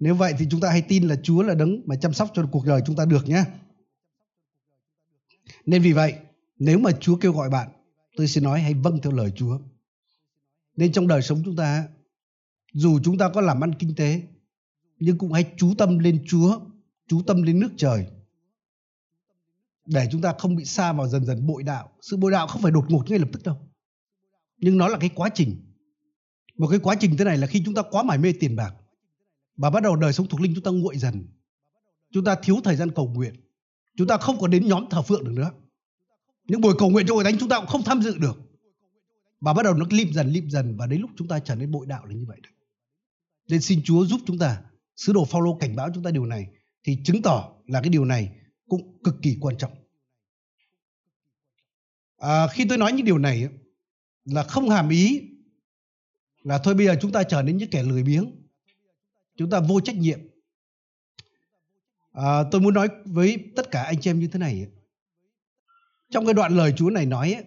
[0.00, 2.48] Nếu vậy thì chúng ta hãy tin là Chúa là đấng mà chăm sóc cho
[2.52, 3.44] cuộc đời chúng ta được nhé.
[5.66, 6.14] Nên vì vậy,
[6.58, 7.68] nếu mà Chúa kêu gọi bạn,
[8.16, 9.58] tôi sẽ nói hãy vâng theo lời Chúa.
[10.76, 11.88] Nên trong đời sống chúng ta,
[12.72, 14.22] dù chúng ta có làm ăn kinh tế,
[14.98, 16.60] nhưng cũng hãy chú tâm lên Chúa,
[17.08, 18.06] chú tâm lên nước trời.
[19.86, 21.90] Để chúng ta không bị xa vào dần dần bội đạo.
[22.00, 23.56] Sự bội đạo không phải đột ngột ngay lập tức đâu.
[24.56, 25.56] Nhưng nó là cái quá trình.
[26.56, 28.74] Một cái quá trình thế này là khi chúng ta quá mải mê tiền bạc
[29.58, 31.28] và bắt đầu đời sống thuộc linh chúng ta nguội dần.
[32.12, 33.34] Chúng ta thiếu thời gian cầu nguyện.
[33.96, 35.50] Chúng ta không còn đến nhóm thờ phượng được nữa.
[36.44, 38.38] Những buổi cầu nguyện cho hội thánh chúng ta cũng không tham dự được.
[39.40, 41.70] Và bắt đầu nó lim dần lim dần và đến lúc chúng ta trở nên
[41.70, 42.38] bội đạo là như vậy
[43.48, 44.62] nên xin Chúa giúp chúng ta.
[44.96, 46.46] Sứ đồ Phaolô cảnh báo chúng ta điều này
[46.84, 48.30] thì chứng tỏ là cái điều này
[48.68, 49.72] cũng cực kỳ quan trọng.
[52.18, 53.48] À, khi tôi nói những điều này
[54.24, 55.20] là không hàm ý
[56.42, 58.37] là thôi bây giờ chúng ta trở nên những kẻ lười biếng
[59.38, 60.20] chúng ta vô trách nhiệm.
[62.12, 64.66] À, tôi muốn nói với tất cả anh chị em như thế này.
[66.10, 67.44] Trong cái đoạn lời Chúa này nói ấy,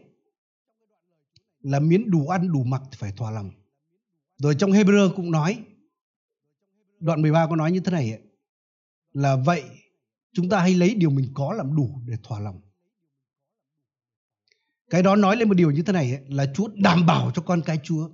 [1.62, 3.51] là miếng đủ ăn đủ mặc thì phải thỏa lòng.
[4.38, 5.63] Rồi trong Hebrew cũng nói
[6.99, 8.21] đoạn 13 có nói như thế này ấy,
[9.13, 9.63] là vậy
[10.34, 12.62] chúng ta hãy lấy điều mình có làm đủ để thỏa lòng.
[14.89, 17.41] Cái đó nói lên một điều như thế này ấy, là Chúa đảm bảo cho
[17.41, 18.10] con cái Chúa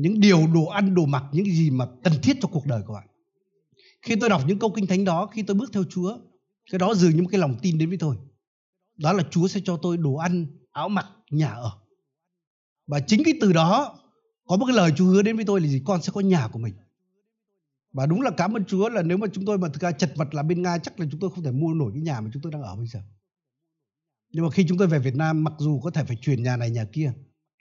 [0.00, 2.94] những điều đồ ăn, đồ mặc, những gì mà cần thiết cho cuộc đời của
[2.94, 3.06] bạn.
[4.02, 6.18] Khi tôi đọc những câu kinh thánh đó, khi tôi bước theo Chúa,
[6.70, 8.16] cái đó dường như một cái lòng tin đến với tôi.
[8.96, 11.70] Đó là Chúa sẽ cho tôi đồ ăn, áo mặc, nhà ở.
[12.86, 13.98] Và chính cái từ đó,
[14.46, 15.82] có một cái lời Chúa hứa đến với tôi là gì?
[15.84, 16.74] Con sẽ có nhà của mình.
[17.92, 20.12] Và đúng là cảm ơn Chúa là nếu mà chúng tôi mà thực ra chật
[20.16, 22.30] vật là bên Nga, chắc là chúng tôi không thể mua nổi cái nhà mà
[22.32, 23.00] chúng tôi đang ở bây giờ.
[24.32, 26.56] Nhưng mà khi chúng tôi về Việt Nam, mặc dù có thể phải chuyển nhà
[26.56, 27.12] này, nhà kia,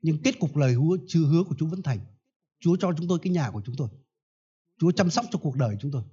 [0.01, 1.99] nhưng kết cục lời hứa chưa hứa của Chúa vẫn thành.
[2.59, 3.89] Chúa cho chúng tôi cái nhà của chúng tôi.
[4.79, 6.03] Chúa chăm sóc cho cuộc đời chúng tôi.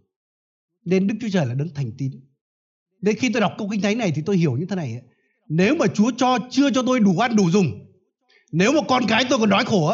[0.85, 2.13] Nên Đức Chúa Trời là đấng thành tín.
[3.01, 5.03] Nên khi tôi đọc câu kinh thánh này thì tôi hiểu như thế này.
[5.49, 7.87] Nếu mà Chúa cho chưa cho tôi đủ ăn đủ dùng,
[8.53, 9.93] nếu mà con cái tôi còn đói khổ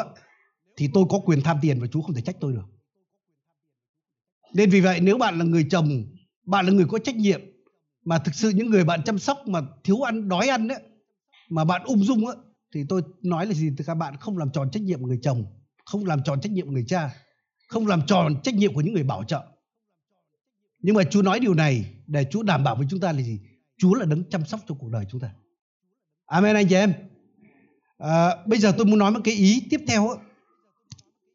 [0.76, 2.64] thì tôi có quyền tham tiền và Chúa không thể trách tôi được.
[4.54, 6.04] Nên vì vậy nếu bạn là người chồng,
[6.44, 7.40] bạn là người có trách nhiệm
[8.04, 10.82] mà thực sự những người bạn chăm sóc mà thiếu ăn đói ăn ấy,
[11.48, 12.36] mà bạn ung dung ấy,
[12.74, 15.44] thì tôi nói là gì các bạn không làm tròn trách nhiệm người chồng
[15.84, 17.10] không làm tròn trách nhiệm của người cha
[17.72, 19.42] không làm tròn trách nhiệm của những người bảo trợ.
[20.78, 23.40] Nhưng mà Chúa nói điều này để Chúa đảm bảo với chúng ta là gì?
[23.76, 25.34] Chúa là đấng chăm sóc cho cuộc đời chúng ta.
[26.26, 26.94] Amen anh chị em.
[27.98, 30.16] À, bây giờ tôi muốn nói một cái ý tiếp theo đó.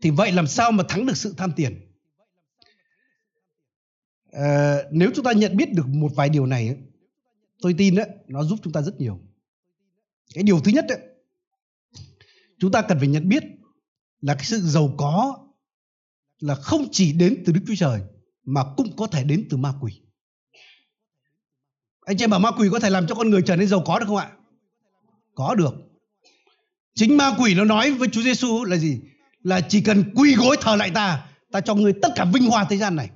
[0.02, 1.82] thì vậy làm sao mà thắng được sự tham tiền?
[4.32, 6.78] À, nếu chúng ta nhận biết được một vài điều này
[7.62, 9.20] tôi tin đó, nó giúp chúng ta rất nhiều.
[10.34, 10.96] Cái điều thứ nhất đó,
[12.60, 13.44] chúng ta cần phải nhận biết
[14.22, 15.38] là cái sự giàu có
[16.40, 18.02] là không chỉ đến từ Đức Chúa Trời
[18.46, 20.02] mà cũng có thể đến từ ma quỷ.
[22.06, 23.84] Anh chị em bảo ma quỷ có thể làm cho con người trở nên giàu
[23.86, 24.32] có được không ạ?
[25.36, 25.74] Có được.
[26.96, 29.00] Chính ma quỷ nó nói với Chúa Giêsu là gì?
[29.44, 32.66] Là chỉ cần quỳ gối thờ lại ta, ta cho người tất cả vinh hoa
[32.70, 33.10] thế gian này.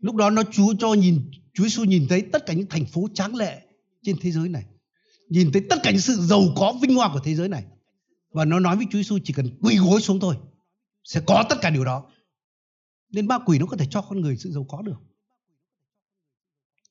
[0.00, 3.08] Lúc đó nó Chúa cho nhìn Chúa Giêsu nhìn thấy tất cả những thành phố
[3.14, 3.60] tráng lệ
[4.02, 4.64] trên thế giới này.
[5.28, 7.64] Nhìn thấy tất cả những sự giàu có vinh hoa của thế giới này
[8.34, 10.36] và nó nói với Chúa Giêsu chỉ cần quỳ gối xuống thôi,
[11.04, 12.10] sẽ có tất cả điều đó.
[13.10, 14.96] Nên ma quỷ nó có thể cho con người sự giàu có được.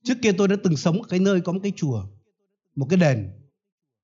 [0.03, 2.05] Trước kia tôi đã từng sống ở cái nơi có một cái chùa,
[2.75, 3.31] một cái đền,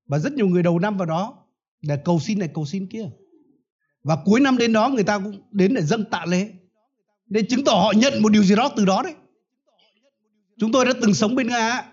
[0.06, 1.46] và rất nhiều người đầu năm vào đó
[1.82, 3.10] để cầu xin này, cầu xin kia.
[4.04, 6.52] Và cuối năm đến đó, người ta cũng đến để dâng tạ lễ
[7.26, 9.16] nên chứng tỏ họ nhận một điều gì đó từ đó đấy.
[10.58, 11.92] Chúng tôi đã từng sống bên nga.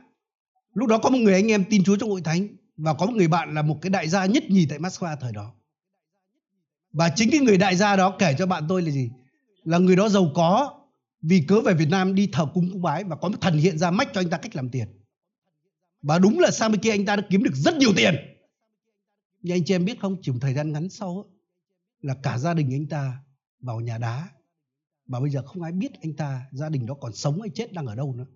[0.74, 3.12] Lúc đó có một người anh em tin chúa trong hội thánh và có một
[3.16, 5.54] người bạn là một cái đại gia nhất nhì tại Moscow thời đó
[6.92, 9.10] và chính cái người đại gia đó kể cho bạn tôi là gì
[9.64, 10.80] là người đó giàu có
[11.22, 13.78] vì cớ về Việt Nam đi thờ cúng cúng bái và có một thần hiện
[13.78, 14.88] ra mách cho anh ta cách làm tiền.
[16.02, 18.14] Và đúng là sang bên kia anh ta đã kiếm được rất nhiều tiền.
[19.42, 21.24] Nhưng anh chị em biết không, chỉ một thời gian ngắn sau
[22.00, 23.18] là cả gia đình anh ta
[23.60, 24.28] vào nhà đá.
[25.06, 27.72] Và bây giờ không ai biết anh ta, gia đình đó còn sống hay chết
[27.72, 28.26] đang ở đâu nữa.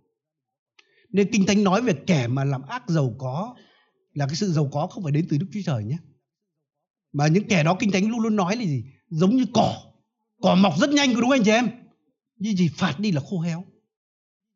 [1.09, 3.55] Nên Kinh Thánh nói về kẻ mà làm ác giàu có
[4.12, 5.96] là cái sự giàu có không phải đến từ Đức Chúa Trời nhé.
[7.12, 8.85] Mà những kẻ đó Kinh Thánh luôn luôn nói là gì?
[9.09, 9.83] Giống như cỏ.
[10.42, 11.70] Cỏ mọc rất nhanh đúng không anh chị em?
[12.37, 13.64] Nhưng gì phạt đi là khô héo.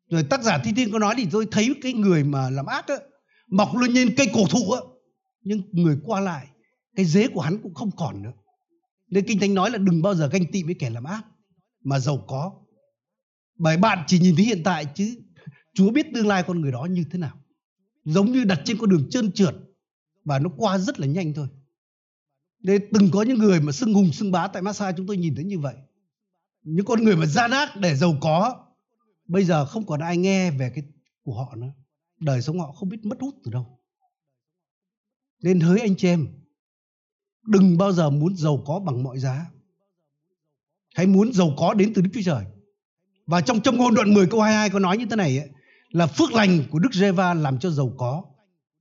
[0.09, 2.87] Rồi tác giả Thi Thiên có nói thì tôi thấy cái người mà làm ác
[2.87, 2.95] á,
[3.47, 4.81] mọc lên trên cây cổ thụ á,
[5.41, 6.47] nhưng người qua lại
[6.95, 8.33] cái dế của hắn cũng không còn nữa.
[9.09, 11.25] Nên Kinh Thánh nói là đừng bao giờ ganh tị với kẻ làm ác
[11.83, 12.51] mà giàu có.
[13.57, 15.17] Bởi bạn chỉ nhìn thấy hiện tại chứ
[15.73, 17.39] Chúa biết tương lai con người đó như thế nào.
[18.05, 19.55] Giống như đặt trên con đường trơn trượt
[20.25, 21.47] và nó qua rất là nhanh thôi.
[22.59, 25.35] Nên từng có những người mà xưng hùng xưng bá tại massage chúng tôi nhìn
[25.35, 25.75] thấy như vậy.
[26.63, 28.65] Những con người mà gian ác để giàu có
[29.27, 30.83] bây giờ không còn ai nghe về cái
[31.23, 31.71] của họ nữa.
[32.19, 33.79] Đời sống họ không biết mất hút từ đâu.
[35.43, 36.27] Nên hỡi anh chị em,
[37.43, 39.45] đừng bao giờ muốn giàu có bằng mọi giá.
[40.95, 42.45] Hãy muốn giàu có đến từ Đức Chúa Trời.
[43.25, 45.49] Và trong trong ngôn đoạn 10 câu 22 có nói như thế này ấy,
[45.95, 48.23] là phước lành của Đức Giê-va làm cho giàu có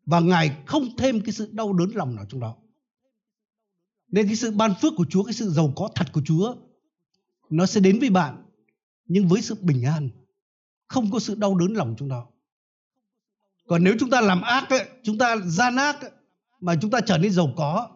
[0.07, 2.57] và Ngài không thêm cái sự đau đớn lòng nào trong đó.
[4.09, 6.55] Nên cái sự ban phước của Chúa, cái sự giàu có thật của Chúa
[7.51, 8.45] nó sẽ đến với bạn
[9.05, 10.09] nhưng với sự bình an,
[10.89, 12.27] không có sự đau đớn lòng trong đó.
[13.69, 16.11] Còn nếu chúng ta làm ác ấy, chúng ta gian ác ấy,
[16.61, 17.89] mà chúng ta trở nên giàu có,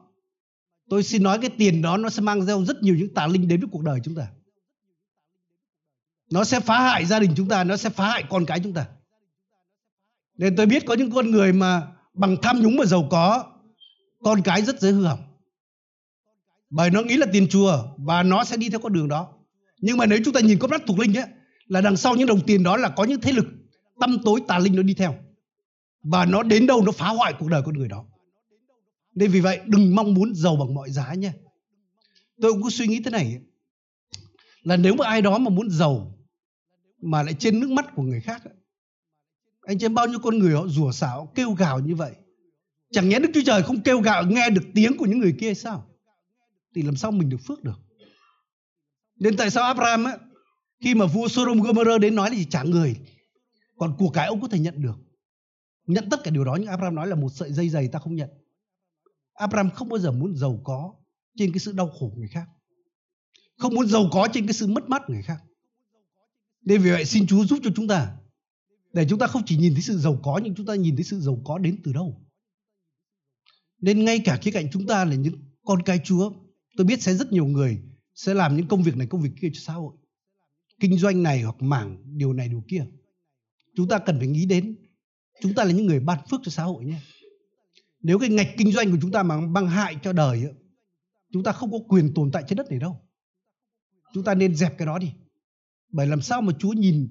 [0.89, 3.49] tôi xin nói cái tiền đó nó sẽ mang theo rất nhiều những tà linh
[3.49, 4.29] đến với cuộc đời chúng ta.
[6.31, 8.73] Nó sẽ phá hại gia đình chúng ta, nó sẽ phá hại con cái chúng
[8.73, 8.87] ta.
[10.39, 11.83] Nên tôi biết có những con người mà
[12.15, 13.53] bằng tham nhũng mà giàu có,
[14.25, 15.21] con cái rất dễ hư hỏng.
[16.71, 19.29] Bởi nó nghĩ là tiền chùa và nó sẽ đi theo con đường đó.
[19.81, 21.27] Nhưng mà nếu chúng ta nhìn có mắt thuộc linh ấy,
[21.67, 23.47] là đằng sau những đồng tiền đó là có những thế lực
[24.01, 25.15] tâm tối tà linh nó đi theo.
[26.03, 28.05] Và nó đến đâu nó phá hoại cuộc đời con người đó.
[29.15, 31.33] Nên vì vậy đừng mong muốn giàu bằng mọi giá nha.
[32.43, 33.41] Tôi cũng có suy nghĩ thế này
[34.63, 36.19] là nếu mà ai đó mà muốn giàu
[37.03, 38.43] mà lại trên nước mắt của người khác
[39.69, 42.13] anh xem bao nhiêu con người họ rủa xảo, kêu gào như vậy?
[42.91, 45.55] Chẳng nhẽ đức chúa trời không kêu gào, nghe được tiếng của những người kia
[45.55, 45.87] sao?
[46.75, 47.81] Thì làm sao mình được phước được?
[49.17, 50.19] Nên tại sao Abraham á,
[50.81, 52.45] khi mà vua Sodom Gomorrah đến nói là gì?
[52.51, 52.97] Trả người.
[53.79, 54.95] Còn của cái ông có thể nhận được.
[55.87, 58.15] Nhận tất cả điều đó, nhưng Abraham nói là một sợi dây dày ta không
[58.15, 58.29] nhận.
[59.35, 60.95] Abraham không bao giờ muốn giàu có
[61.37, 62.47] trên cái sự đau khổ của người khác.
[63.57, 65.39] Không muốn giàu có trên cái sự mất mát của người khác.
[66.65, 68.15] Nên vì vậy xin Chúa giúp cho chúng ta
[68.93, 71.05] để chúng ta không chỉ nhìn thấy sự giàu có nhưng chúng ta nhìn thấy
[71.05, 72.27] sự giàu có đến từ đâu.
[73.81, 76.33] Nên ngay cả khía cạnh chúng ta là những con cái Chúa,
[76.77, 77.83] tôi biết sẽ rất nhiều người
[78.15, 79.95] sẽ làm những công việc này công việc kia cho xã hội.
[80.81, 82.87] Kinh doanh này hoặc mảng điều này điều kia.
[83.77, 84.77] Chúng ta cần phải nghĩ đến
[85.41, 87.01] chúng ta là những người ban phước cho xã hội nhé.
[88.01, 90.45] Nếu cái ngạch kinh doanh của chúng ta mà mang hại cho đời
[91.33, 93.01] chúng ta không có quyền tồn tại trên đất này đâu.
[94.15, 95.13] Chúng ta nên dẹp cái đó đi.
[95.93, 97.09] Bởi làm sao mà Chúa nhìn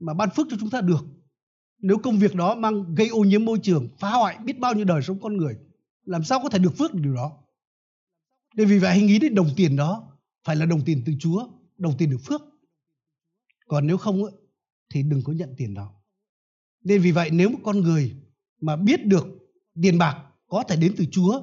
[0.00, 1.06] mà ban phước cho chúng ta được.
[1.78, 4.84] Nếu công việc đó mang gây ô nhiễm môi trường, phá hoại biết bao nhiêu
[4.84, 5.56] đời sống con người,
[6.04, 7.32] làm sao có thể được phước được điều đó?
[8.54, 10.12] Nên vì vậy hãy nghĩ đến đồng tiền đó,
[10.44, 12.42] phải là đồng tiền từ Chúa, đồng tiền được phước.
[13.68, 14.22] Còn nếu không
[14.94, 15.94] thì đừng có nhận tiền đó.
[16.84, 18.16] Nên vì vậy nếu một con người
[18.60, 19.26] mà biết được
[19.82, 21.42] tiền bạc có thể đến từ Chúa,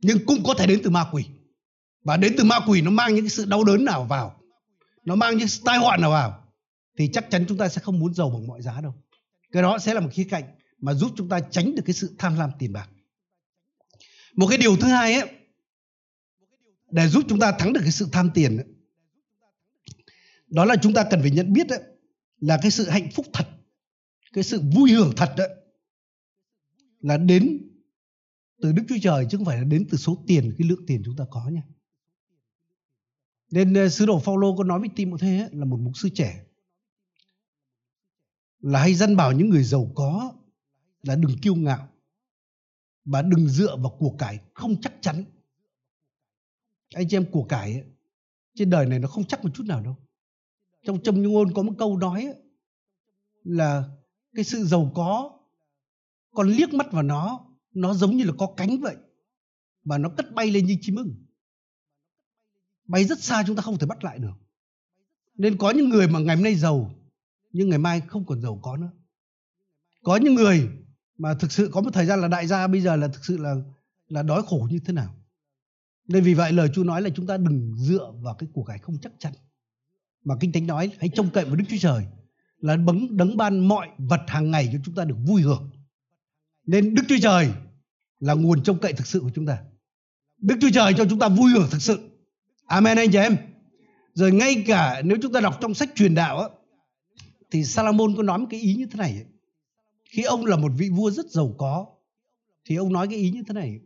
[0.00, 1.24] nhưng cũng có thể đến từ ma quỷ,
[2.04, 4.40] và đến từ ma quỷ nó mang những sự đau đớn nào vào,
[5.04, 6.43] nó mang những tai họa nào vào
[6.96, 8.94] thì chắc chắn chúng ta sẽ không muốn giàu bằng mọi giá đâu.
[9.52, 10.44] Cái đó sẽ là một khía cạnh
[10.78, 12.90] mà giúp chúng ta tránh được cái sự tham lam tiền bạc.
[14.34, 15.30] Một cái điều thứ hai ấy
[16.90, 18.66] để giúp chúng ta thắng được cái sự tham tiền ấy,
[20.46, 21.80] đó là chúng ta cần phải nhận biết ấy,
[22.40, 23.48] là cái sự hạnh phúc thật,
[24.32, 25.48] cái sự vui hưởng thật ấy,
[27.00, 27.68] là đến
[28.62, 31.02] từ Đức Chúa Trời chứ không phải là đến từ số tiền cái lượng tiền
[31.04, 31.62] chúng ta có nha.
[33.50, 36.44] Nên ờ, sứ đồ Phaolô có nói với Timôthê là một mục sư trẻ
[38.64, 40.32] là hay dân bảo những người giàu có
[41.02, 41.88] là đừng kiêu ngạo
[43.04, 45.24] và đừng dựa vào của cải không chắc chắn.
[46.94, 47.84] Anh chị em của cải ấy,
[48.54, 49.96] trên đời này nó không chắc một chút nào đâu.
[50.82, 52.34] Trong châm như ngôn có một câu nói ấy,
[53.42, 53.88] là
[54.34, 55.38] cái sự giàu có
[56.34, 58.96] còn liếc mắt vào nó nó giống như là có cánh vậy
[59.84, 61.24] và nó cất bay lên như chim ưng.
[62.84, 64.34] Bay rất xa chúng ta không thể bắt lại được.
[65.34, 67.03] Nên có những người mà ngày hôm nay giàu
[67.54, 68.90] nhưng ngày mai không còn giàu có nữa.
[70.04, 70.68] Có những người
[71.18, 73.36] mà thực sự có một thời gian là đại gia bây giờ là thực sự
[73.36, 73.54] là
[74.08, 75.14] là đói khổ như thế nào.
[76.08, 78.78] Nên vì vậy lời Chúa nói là chúng ta đừng dựa vào cái của cải
[78.78, 79.32] không chắc chắn.
[80.24, 82.04] Mà kinh thánh nói hãy trông cậy vào đức chúa trời
[82.58, 85.70] là bấn đấng ban mọi vật hàng ngày cho chúng ta được vui hưởng.
[86.66, 87.52] Nên đức chúa trời
[88.18, 89.58] là nguồn trông cậy thực sự của chúng ta.
[90.38, 91.98] Đức chúa trời cho chúng ta vui hưởng thực sự.
[92.66, 93.36] Amen anh chị em.
[94.14, 96.48] Rồi ngay cả nếu chúng ta đọc trong sách truyền đạo á,
[97.54, 99.24] thì Salomon có nói một cái ý như thế này
[100.04, 101.86] khi ông là một vị vua rất giàu có
[102.64, 103.80] thì ông nói cái ý như thế này.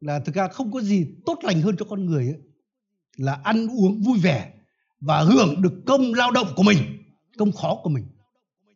[0.00, 2.38] Là thực ra không có gì tốt lành hơn cho con người ấy,
[3.16, 4.52] là ăn uống vui vẻ
[5.00, 6.78] và hưởng được công lao động của mình
[7.38, 8.04] công khó của mình.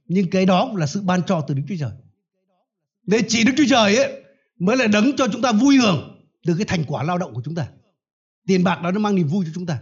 [0.08, 1.92] Nhưng cái đó cũng là sự ban cho từ Đức Chúa Trời.
[3.06, 4.22] Nên chỉ Đức Chúa Trời ấy
[4.58, 7.42] mới là đấng cho chúng ta vui hưởng từ cái thành quả lao động của
[7.44, 7.68] chúng ta.
[8.46, 9.78] Tiền bạc đó nó mang niềm vui cho chúng ta.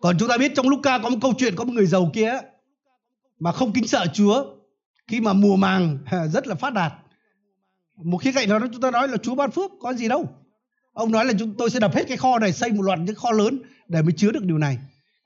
[0.00, 2.32] Còn chúng ta biết trong Luca có một câu chuyện có một người giàu kia
[3.40, 4.44] mà không kính sợ Chúa.
[5.06, 5.98] Khi mà mùa màng
[6.32, 6.92] rất là phát đạt.
[7.96, 10.28] Một khía cạnh đó chúng ta nói là Chúa ban phước, có gì đâu.
[10.92, 13.14] Ông nói là chúng tôi sẽ đập hết cái kho này, xây một loạt những
[13.14, 14.78] kho lớn để mới chứa được điều này.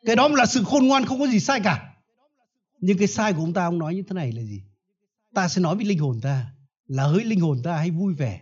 [0.07, 1.95] Cái đó là sự khôn ngoan, không có gì sai cả.
[2.81, 4.62] Nhưng cái sai của ông ta, ông nói như thế này là gì?
[5.35, 6.47] Ta sẽ nói với linh hồn ta
[6.87, 8.41] là hỡi linh hồn ta hãy vui vẻ,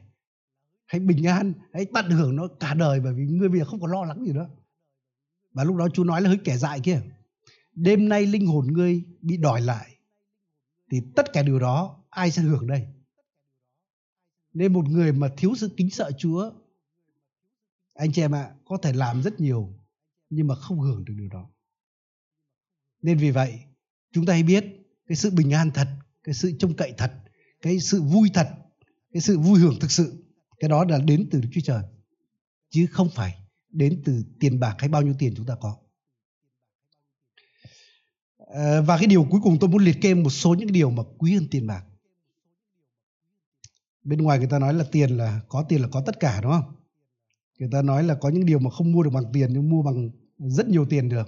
[0.86, 3.80] hãy bình an, hãy tận hưởng nó cả đời bởi vì ngươi bây giờ không
[3.80, 4.48] có lo lắng gì nữa.
[5.52, 7.00] Và lúc đó Chúa nói là hỡi kẻ dại kia
[7.74, 9.96] đêm nay linh hồn ngươi bị đòi lại,
[10.90, 12.86] thì tất cả điều đó ai sẽ hưởng đây?
[14.52, 16.52] Nên một người mà thiếu sự kính sợ Chúa,
[17.94, 19.78] anh chị em ạ, có thể làm rất nhiều
[20.30, 21.50] nhưng mà không hưởng được điều đó.
[23.02, 23.58] Nên vì vậy,
[24.12, 24.64] chúng ta hãy biết
[25.06, 25.88] cái sự bình an thật,
[26.22, 27.12] cái sự trông cậy thật,
[27.62, 28.48] cái sự vui thật,
[29.12, 30.24] cái sự vui hưởng thực sự,
[30.58, 31.82] cái đó là đến từ Đức Chúa Trời,
[32.70, 33.38] chứ không phải
[33.70, 35.81] đến từ tiền bạc hay bao nhiêu tiền chúng ta có.
[38.52, 41.02] Ờ, và cái điều cuối cùng tôi muốn liệt kê một số những điều mà
[41.18, 41.84] quý hơn tiền bạc.
[44.04, 46.52] Bên ngoài người ta nói là tiền là có tiền là có tất cả đúng
[46.52, 46.74] không?
[47.58, 49.82] Người ta nói là có những điều mà không mua được bằng tiền nhưng mua
[49.82, 51.26] bằng rất nhiều tiền được.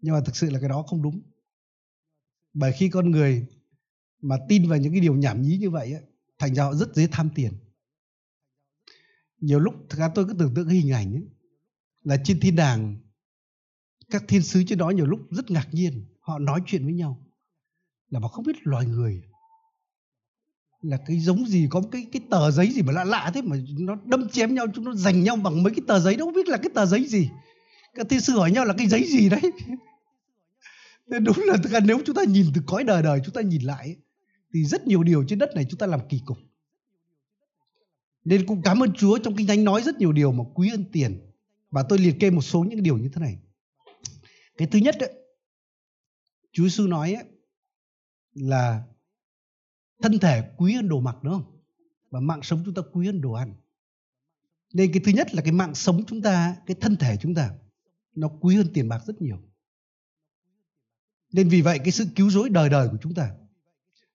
[0.00, 1.20] Nhưng mà thực sự là cái đó không đúng.
[2.54, 3.46] Bởi khi con người
[4.20, 5.94] mà tin vào những cái điều nhảm nhí như vậy
[6.38, 7.52] thành ra họ rất dễ tham tiền.
[9.40, 11.26] Nhiều lúc thực ra tôi cứ tưởng tượng cái hình ảnh ấy,
[12.02, 12.96] là trên thiên đàng
[14.10, 17.24] các thiên sứ trên đó nhiều lúc rất ngạc nhiên họ nói chuyện với nhau
[18.10, 19.22] là mà không biết loài người
[20.82, 23.56] là cái giống gì, có cái cái tờ giấy gì mà lạ lạ thế mà
[23.78, 26.34] nó đâm chém nhau, chúng nó giành nhau bằng mấy cái tờ giấy đâu không
[26.34, 27.30] biết là cái tờ giấy gì.
[27.94, 29.40] Các thi sư hỏi nhau là cái giấy gì đấy.
[31.06, 31.36] Nên đúng
[31.70, 33.96] là nếu chúng ta nhìn từ cõi đời đời, chúng ta nhìn lại
[34.54, 36.38] thì rất nhiều điều trên đất này chúng ta làm kỳ cục.
[38.24, 40.84] Nên cũng cảm ơn Chúa trong kinh thánh nói rất nhiều điều mà quý ân
[40.92, 41.20] tiền.
[41.70, 43.38] Và tôi liệt kê một số những điều như thế này.
[44.56, 45.12] Cái thứ nhất đấy
[46.58, 47.24] Chúa sư nói ấy,
[48.34, 48.82] là
[50.02, 51.60] thân thể quý hơn đồ mặc đúng không?
[52.10, 53.54] Và mạng sống chúng ta quý hơn đồ ăn.
[54.74, 57.54] Nên cái thứ nhất là cái mạng sống chúng ta cái thân thể chúng ta
[58.14, 59.36] nó quý hơn tiền bạc rất nhiều.
[61.32, 63.34] Nên vì vậy cái sự cứu rỗi đời đời của chúng ta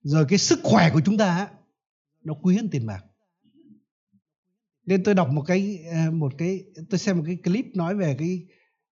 [0.01, 1.51] rồi cái sức khỏe của chúng ta
[2.23, 3.05] nó quý hơn tiền bạc.
[4.85, 8.15] Nên tôi đọc một cái ờ, một cái tôi xem một cái clip nói về
[8.19, 8.47] cái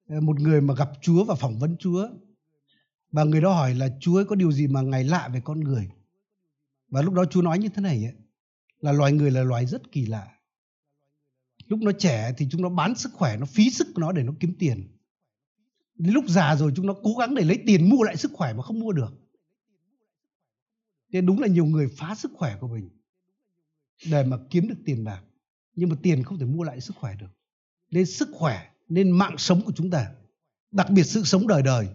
[0.07, 2.09] ờ, một người mà gặp Chúa và phỏng vấn Chúa
[3.11, 5.59] và người đó hỏi là Chúa ấy có điều gì mà ngài lạ về con
[5.59, 5.89] người?
[6.89, 8.13] Và lúc đó Chúa nói như thế này ấy,
[8.79, 10.27] là loài người là loài rất kỳ lạ.
[11.67, 14.33] Lúc nó trẻ thì chúng nó bán sức khỏe nó phí sức nó để nó
[14.39, 14.97] kiếm tiền.
[15.95, 18.53] Đến lúc già rồi chúng nó cố gắng để lấy tiền mua lại sức khỏe
[18.53, 19.13] mà không mua được.
[21.09, 22.89] Nên đúng là nhiều người phá sức khỏe của mình
[24.11, 25.21] để mà kiếm được tiền bạc
[25.75, 27.31] nhưng mà tiền không thể mua lại sức khỏe được.
[27.91, 30.11] Nên sức khỏe nên mạng sống của chúng ta
[30.71, 31.87] đặc biệt sự sống đời đời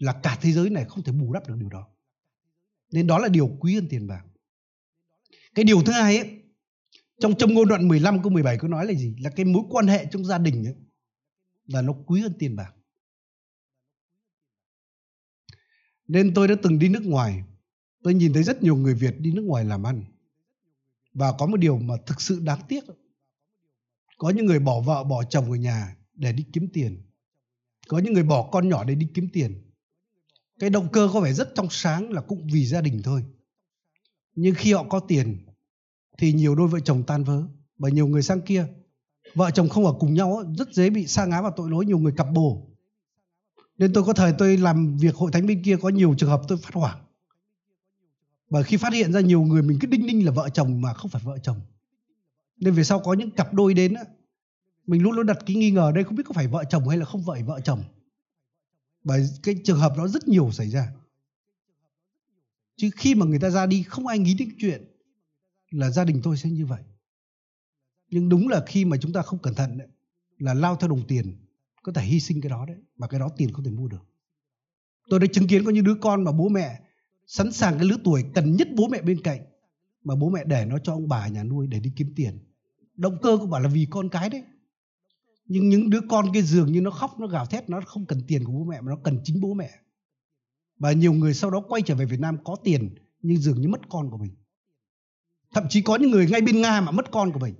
[0.00, 1.88] là cả thế giới này không thể bù đắp được điều đó.
[2.92, 4.24] Nên đó là điều quý hơn tiền bạc.
[5.54, 6.42] Cái điều thứ hai ấy,
[7.20, 9.16] trong trong ngôn đoạn 15 câu 17 có nói là gì?
[9.20, 10.74] Là cái mối quan hệ trong gia đình ấy,
[11.66, 12.74] là nó quý hơn tiền bạc.
[16.06, 17.44] Nên tôi đã từng đi nước ngoài,
[18.02, 20.04] tôi nhìn thấy rất nhiều người Việt đi nước ngoài làm ăn.
[21.12, 22.84] Và có một điều mà thực sự đáng tiếc
[24.18, 27.02] có những người bỏ vợ, bỏ chồng ở nhà để đi kiếm tiền.
[27.88, 29.69] Có những người bỏ con nhỏ để đi kiếm tiền
[30.60, 33.24] cái động cơ có vẻ rất trong sáng là cũng vì gia đình thôi.
[34.34, 35.46] Nhưng khi họ có tiền,
[36.18, 37.42] thì nhiều đôi vợ chồng tan vỡ
[37.78, 38.66] bởi nhiều người sang kia.
[39.34, 41.98] Vợ chồng không ở cùng nhau rất dễ bị sa ngã vào tội lỗi, nhiều
[41.98, 42.66] người cặp bồ.
[43.78, 46.42] Nên tôi có thời tôi làm việc hội thánh bên kia có nhiều trường hợp
[46.48, 46.98] tôi phát hoảng.
[48.50, 50.94] Bởi khi phát hiện ra nhiều người mình cứ đinh ninh là vợ chồng mà
[50.94, 51.60] không phải vợ chồng.
[52.56, 53.94] Nên về sau có những cặp đôi đến
[54.86, 56.98] mình luôn luôn đặt cái nghi ngờ đây không biết có phải vợ chồng hay
[56.98, 57.82] là không phải vợ chồng
[59.04, 60.92] bởi cái trường hợp đó rất nhiều xảy ra.
[62.76, 64.84] Chứ khi mà người ta ra đi không ai nghĩ đến chuyện
[65.70, 66.82] là gia đình tôi sẽ như vậy.
[68.10, 69.88] Nhưng đúng là khi mà chúng ta không cẩn thận đấy,
[70.38, 71.36] là lao theo đồng tiền
[71.82, 74.06] có thể hy sinh cái đó đấy mà cái đó tiền không thể mua được.
[75.08, 76.80] Tôi đã chứng kiến có những đứa con mà bố mẹ
[77.26, 79.40] sẵn sàng cái lứa tuổi cần nhất bố mẹ bên cạnh
[80.04, 82.38] mà bố mẹ để nó cho ông bà nhà nuôi để đi kiếm tiền.
[82.96, 84.44] Động cơ cũng bảo là vì con cái đấy
[85.52, 88.22] nhưng những đứa con cái giường như nó khóc nó gào thét nó không cần
[88.28, 89.70] tiền của bố mẹ mà nó cần chính bố mẹ.
[90.78, 93.68] Và nhiều người sau đó quay trở về Việt Nam có tiền nhưng dường như
[93.68, 94.34] mất con của mình.
[95.54, 97.54] Thậm chí có những người ngay bên Nga mà mất con của mình.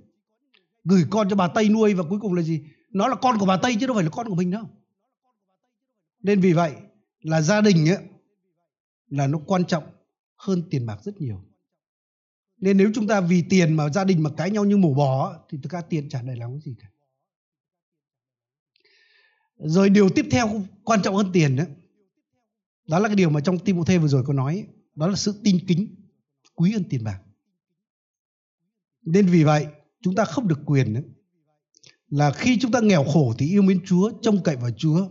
[0.83, 2.63] Gửi con cho bà Tây nuôi và cuối cùng là gì?
[2.89, 4.69] Nó là con của bà Tây chứ đâu phải là con của mình đâu.
[6.21, 6.73] Nên vì vậy
[7.21, 7.97] là gia đình ấy,
[9.09, 9.83] là nó quan trọng
[10.35, 11.43] hơn tiền bạc rất nhiều.
[12.57, 15.35] Nên nếu chúng ta vì tiền mà gia đình mà cãi nhau như mổ bò
[15.49, 16.90] thì thực ra tiền chẳng để làm cái gì cả
[19.63, 21.63] rồi điều tiếp theo quan trọng hơn tiền đó
[22.87, 25.67] đó là cái điều mà trong Timothy vừa rồi có nói, đó là sự tin
[25.67, 25.95] kính,
[26.55, 27.21] quý hơn tiền bạc.
[29.01, 29.67] Nên vì vậy,
[30.01, 31.01] chúng ta không được quyền nữa.
[32.09, 35.09] là khi chúng ta nghèo khổ thì yêu mến Chúa, trông cậy vào Chúa,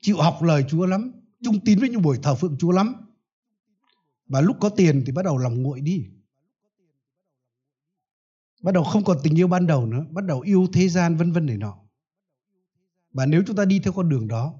[0.00, 2.94] chịu học lời Chúa lắm, trung tín với những buổi thờ phượng Chúa lắm.
[4.26, 6.06] Và lúc có tiền thì bắt đầu lòng nguội đi.
[8.62, 11.32] Bắt đầu không còn tình yêu ban đầu nữa, bắt đầu yêu thế gian vân
[11.32, 11.81] vân này nọ
[13.12, 14.54] và nếu chúng ta đi theo con đường đó,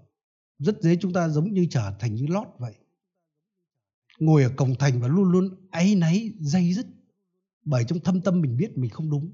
[0.59, 2.75] rất dễ chúng ta giống như trở thành như lót vậy.
[4.19, 6.87] Ngồi ở cổng thành và luôn luôn áy náy dây dứt,
[7.65, 9.33] bởi trong thâm tâm mình biết mình không đúng.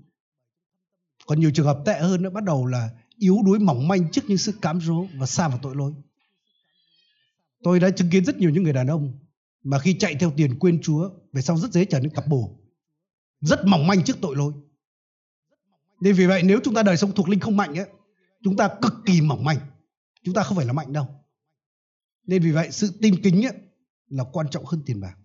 [1.26, 4.22] Còn nhiều trường hợp tệ hơn nữa, bắt đầu là yếu đuối mỏng manh trước
[4.28, 5.92] những sự cám dỗ và xa vào tội lỗi.
[7.62, 9.18] Tôi đã chứng kiến rất nhiều những người đàn ông
[9.62, 12.58] mà khi chạy theo tiền quên chúa, về sau rất dễ trở nên cặp bồ,
[13.40, 14.52] rất mỏng manh trước tội lỗi.
[16.00, 17.86] Nên vì vậy, nếu chúng ta đời sống thuộc linh không mạnh ấy
[18.42, 19.58] chúng ta cực kỳ mỏng manh
[20.22, 21.06] chúng ta không phải là mạnh đâu
[22.26, 23.54] nên vì vậy sự tin kính ấy,
[24.08, 25.16] là quan trọng hơn tiền bạc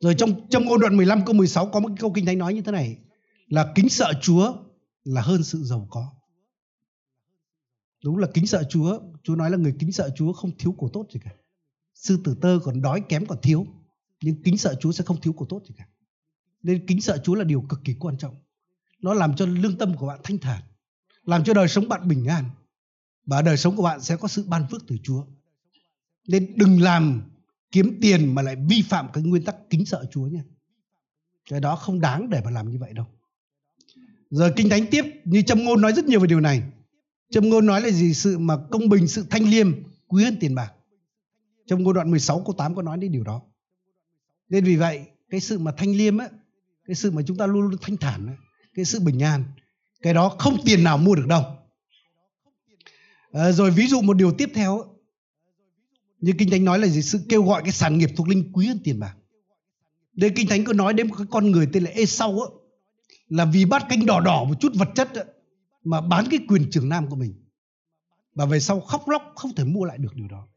[0.00, 2.62] rồi trong trong ngôn đoạn 15 câu 16 có một câu kinh thánh nói như
[2.62, 2.98] thế này
[3.46, 4.52] là kính sợ Chúa
[5.04, 6.12] là hơn sự giàu có.
[8.04, 10.88] Đúng là kính sợ Chúa, Chúa nói là người kính sợ Chúa không thiếu của
[10.88, 11.30] tốt gì cả.
[11.94, 13.66] Sư tử tơ còn đói kém còn thiếu,
[14.22, 15.88] nhưng kính sợ Chúa sẽ không thiếu của tốt gì cả.
[16.62, 18.34] Nên kính sợ Chúa là điều cực kỳ quan trọng.
[19.00, 20.62] Nó làm cho lương tâm của bạn thanh thản,
[21.26, 22.44] làm cho đời sống bạn bình an
[23.26, 25.24] và đời sống của bạn sẽ có sự ban phước từ Chúa.
[26.28, 27.22] Nên đừng làm
[27.72, 30.42] kiếm tiền mà lại vi phạm cái nguyên tắc kính sợ Chúa nha.
[31.50, 33.06] Cái đó không đáng để mà làm như vậy đâu.
[34.30, 36.62] Giờ kinh thánh tiếp như châm ngôn nói rất nhiều về điều này.
[37.30, 38.14] Châm ngôn nói là gì?
[38.14, 39.72] Sự mà công bình, sự thanh liêm
[40.08, 40.72] quý hơn tiền bạc.
[41.66, 43.42] Châm ngôn đoạn 16 câu 8 có nói đến điều đó.
[44.48, 46.28] Nên vì vậy cái sự mà thanh liêm á,
[46.86, 48.34] cái sự mà chúng ta luôn luôn thanh thản, á,
[48.74, 49.44] cái sự bình an,
[50.02, 51.42] cái đó không tiền nào mua được đâu.
[53.32, 54.84] À, rồi ví dụ một điều tiếp theo
[56.20, 57.02] như kinh thánh nói là gì?
[57.02, 59.16] Sự kêu gọi cái sản nghiệp thuộc linh quý hơn tiền bạc.
[60.12, 62.46] Đây kinh thánh có nói đến một cái con người tên là Esau á
[63.28, 65.24] là vì bát canh đỏ đỏ một chút vật chất á,
[65.84, 67.34] mà bán cái quyền trưởng nam của mình.
[68.34, 70.48] Và về sau khóc lóc không thể mua lại được điều đó.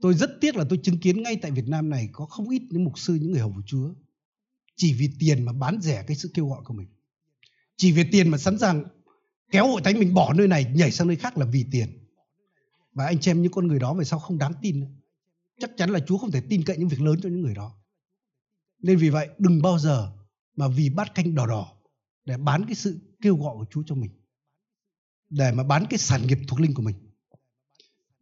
[0.00, 2.62] Tôi rất tiếc là tôi chứng kiến ngay tại Việt Nam này có không ít
[2.70, 3.90] những mục sư những người hầu của Chúa
[4.76, 6.88] chỉ vì tiền mà bán rẻ cái sự kêu gọi của mình
[7.76, 8.84] chỉ vì tiền mà sẵn sàng
[9.50, 11.88] kéo hội thánh mình bỏ nơi này nhảy sang nơi khác là vì tiền.
[12.92, 14.90] Và anh chị em những con người đó về sau không đáng tin nữa.
[15.60, 17.74] chắc chắn là Chúa không thể tin cậy những việc lớn cho những người đó.
[18.78, 20.12] Nên vì vậy đừng bao giờ
[20.56, 21.72] mà vì bát canh đỏ đỏ
[22.24, 24.10] để bán cái sự kêu gọi của Chúa cho mình.
[25.30, 26.96] Để mà bán cái sản nghiệp thuộc linh của mình.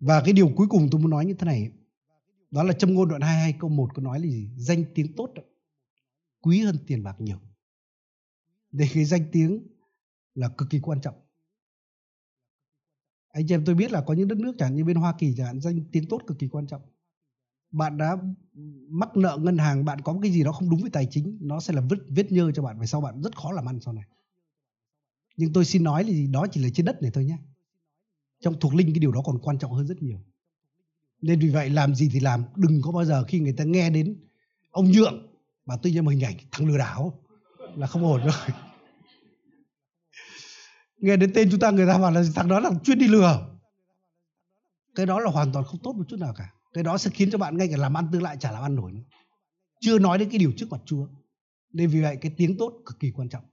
[0.00, 1.70] Và cái điều cuối cùng tôi muốn nói như thế này.
[2.50, 4.48] Đó là trong ngôn đoạn 22 câu 1 có nói là gì?
[4.56, 5.42] Danh tiếng tốt đó,
[6.40, 7.38] quý hơn tiền bạc nhiều
[8.74, 9.66] để cái danh tiếng
[10.34, 11.14] là cực kỳ quan trọng.
[13.28, 15.34] Anh chị em tôi biết là có những đất nước chẳng như bên Hoa Kỳ
[15.36, 16.82] chẳng hạn, danh tiếng tốt cực kỳ quan trọng.
[17.70, 18.16] Bạn đã
[18.88, 21.60] mắc nợ ngân hàng, bạn có cái gì đó không đúng với tài chính, nó
[21.60, 23.94] sẽ là vết vết nhơ cho bạn, về sau bạn rất khó làm ăn sau
[23.94, 24.04] này.
[25.36, 26.26] Nhưng tôi xin nói là gì?
[26.26, 27.38] Đó chỉ là trên đất này thôi nhé.
[28.40, 30.20] Trong thuộc linh cái điều đó còn quan trọng hơn rất nhiều.
[31.20, 33.90] Nên vì vậy làm gì thì làm, đừng có bao giờ khi người ta nghe
[33.90, 34.16] đến
[34.70, 35.26] ông nhượng
[35.66, 37.23] mà tôi nhiên một hình ảnh thằng lừa đảo
[37.76, 38.56] là không ổn rồi.
[40.96, 43.48] Nghe đến tên chúng ta người ta bảo là thằng đó là chuyên đi lừa.
[44.94, 46.52] Cái đó là hoàn toàn không tốt một chút nào cả.
[46.72, 48.74] Cái đó sẽ khiến cho bạn ngay cả làm ăn tương lại chả làm ăn
[48.74, 49.02] nổi nữa.
[49.80, 51.06] Chưa nói đến cái điều trước mặt chúa.
[51.72, 53.44] Nên vì vậy cái tiếng tốt cực kỳ quan trọng.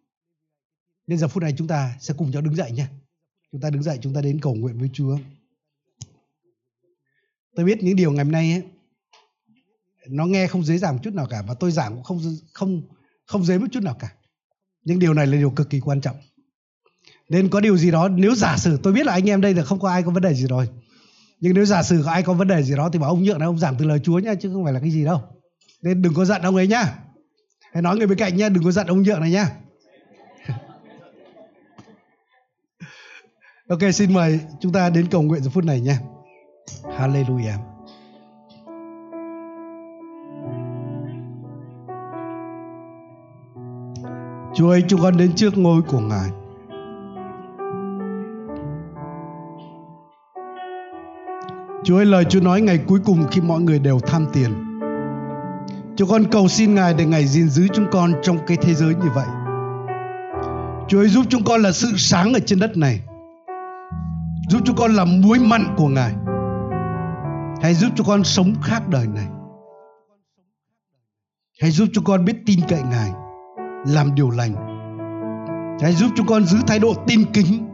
[1.07, 2.89] Nên giờ phút này chúng ta sẽ cùng nhau đứng dậy nha
[3.51, 5.17] chúng ta đứng dậy chúng ta đến cầu nguyện với chúa.
[7.55, 8.63] Tôi biết những điều ngày hôm nay ấy,
[10.07, 12.21] nó nghe không dễ dàng một chút nào cả và tôi giảng cũng không
[12.53, 12.81] không
[13.31, 14.09] không dễ một chút nào cả.
[14.83, 16.15] Nhưng điều này là điều cực kỳ quan trọng.
[17.29, 19.63] Nên có điều gì đó, nếu giả sử, tôi biết là anh em đây là
[19.63, 20.69] không có ai có vấn đề gì rồi.
[21.39, 23.39] Nhưng nếu giả sử có ai có vấn đề gì đó thì bảo ông nhượng
[23.39, 25.21] này, ông giảng từ lời chúa nhá, chứ không phải là cái gì đâu.
[25.81, 26.95] Nên đừng có giận ông ấy nhá.
[27.73, 29.49] Hãy nói người bên cạnh nhá, đừng có giận ông nhượng này nhá.
[33.67, 35.97] Ok, xin mời chúng ta đến cầu nguyện giờ phút này nhé
[36.83, 37.57] Hallelujah.
[44.53, 46.29] Chúa ơi, chúng con đến trước ngôi của Ngài.
[51.83, 54.51] Chúa ơi, lời Chúa nói ngày cuối cùng khi mọi người đều tham tiền.
[55.95, 58.95] Chúng con cầu xin Ngài để Ngài gìn giữ chúng con trong cái thế giới
[58.95, 59.27] như vậy.
[60.87, 63.01] Chúa ơi giúp chúng con là sự sáng ở trên đất này.
[64.49, 66.13] Giúp chúng con là muối mặn của Ngài.
[67.61, 69.27] Hãy giúp chúng con sống khác đời này.
[71.61, 73.11] Hãy giúp chúng con biết tin cậy Ngài,
[73.87, 74.53] làm điều lành.
[75.81, 77.67] Hãy giúp chúng con giữ thái độ tin kính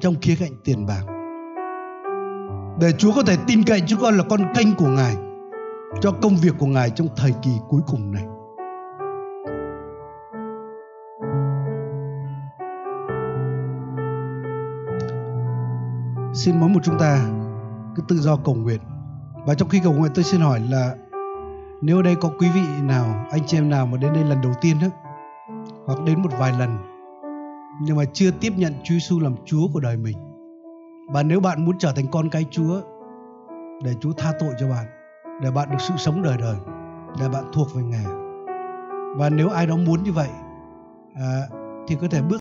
[0.00, 1.02] trong khía cạnh tiền bạc.
[2.80, 5.16] Để Chúa có thể tin cậy chúng con là con kênh của Ngài
[6.00, 8.24] cho công việc của Ngài trong thời kỳ cuối cùng này.
[16.34, 17.18] Xin mỗi một chúng ta
[17.96, 18.80] cứ tự do cầu nguyện.
[19.46, 20.94] Và trong khi cầu nguyện tôi xin hỏi là
[21.80, 24.40] nếu ở đây có quý vị nào, anh chị em nào mà đến đây lần
[24.40, 24.88] đầu tiên đó
[25.86, 26.78] hoặc đến một vài lần
[27.80, 30.16] nhưng mà chưa tiếp nhận Chúa Giêsu làm Chúa của đời mình.
[31.08, 32.80] Và nếu bạn muốn trở thành con cái Chúa
[33.84, 34.86] để Chúa tha tội cho bạn,
[35.42, 36.56] để bạn được sự sống đời đời,
[37.20, 38.04] để bạn thuộc về Ngài.
[39.16, 40.28] Và nếu ai đó muốn như vậy
[41.14, 41.40] à,
[41.88, 42.28] thì có thể bước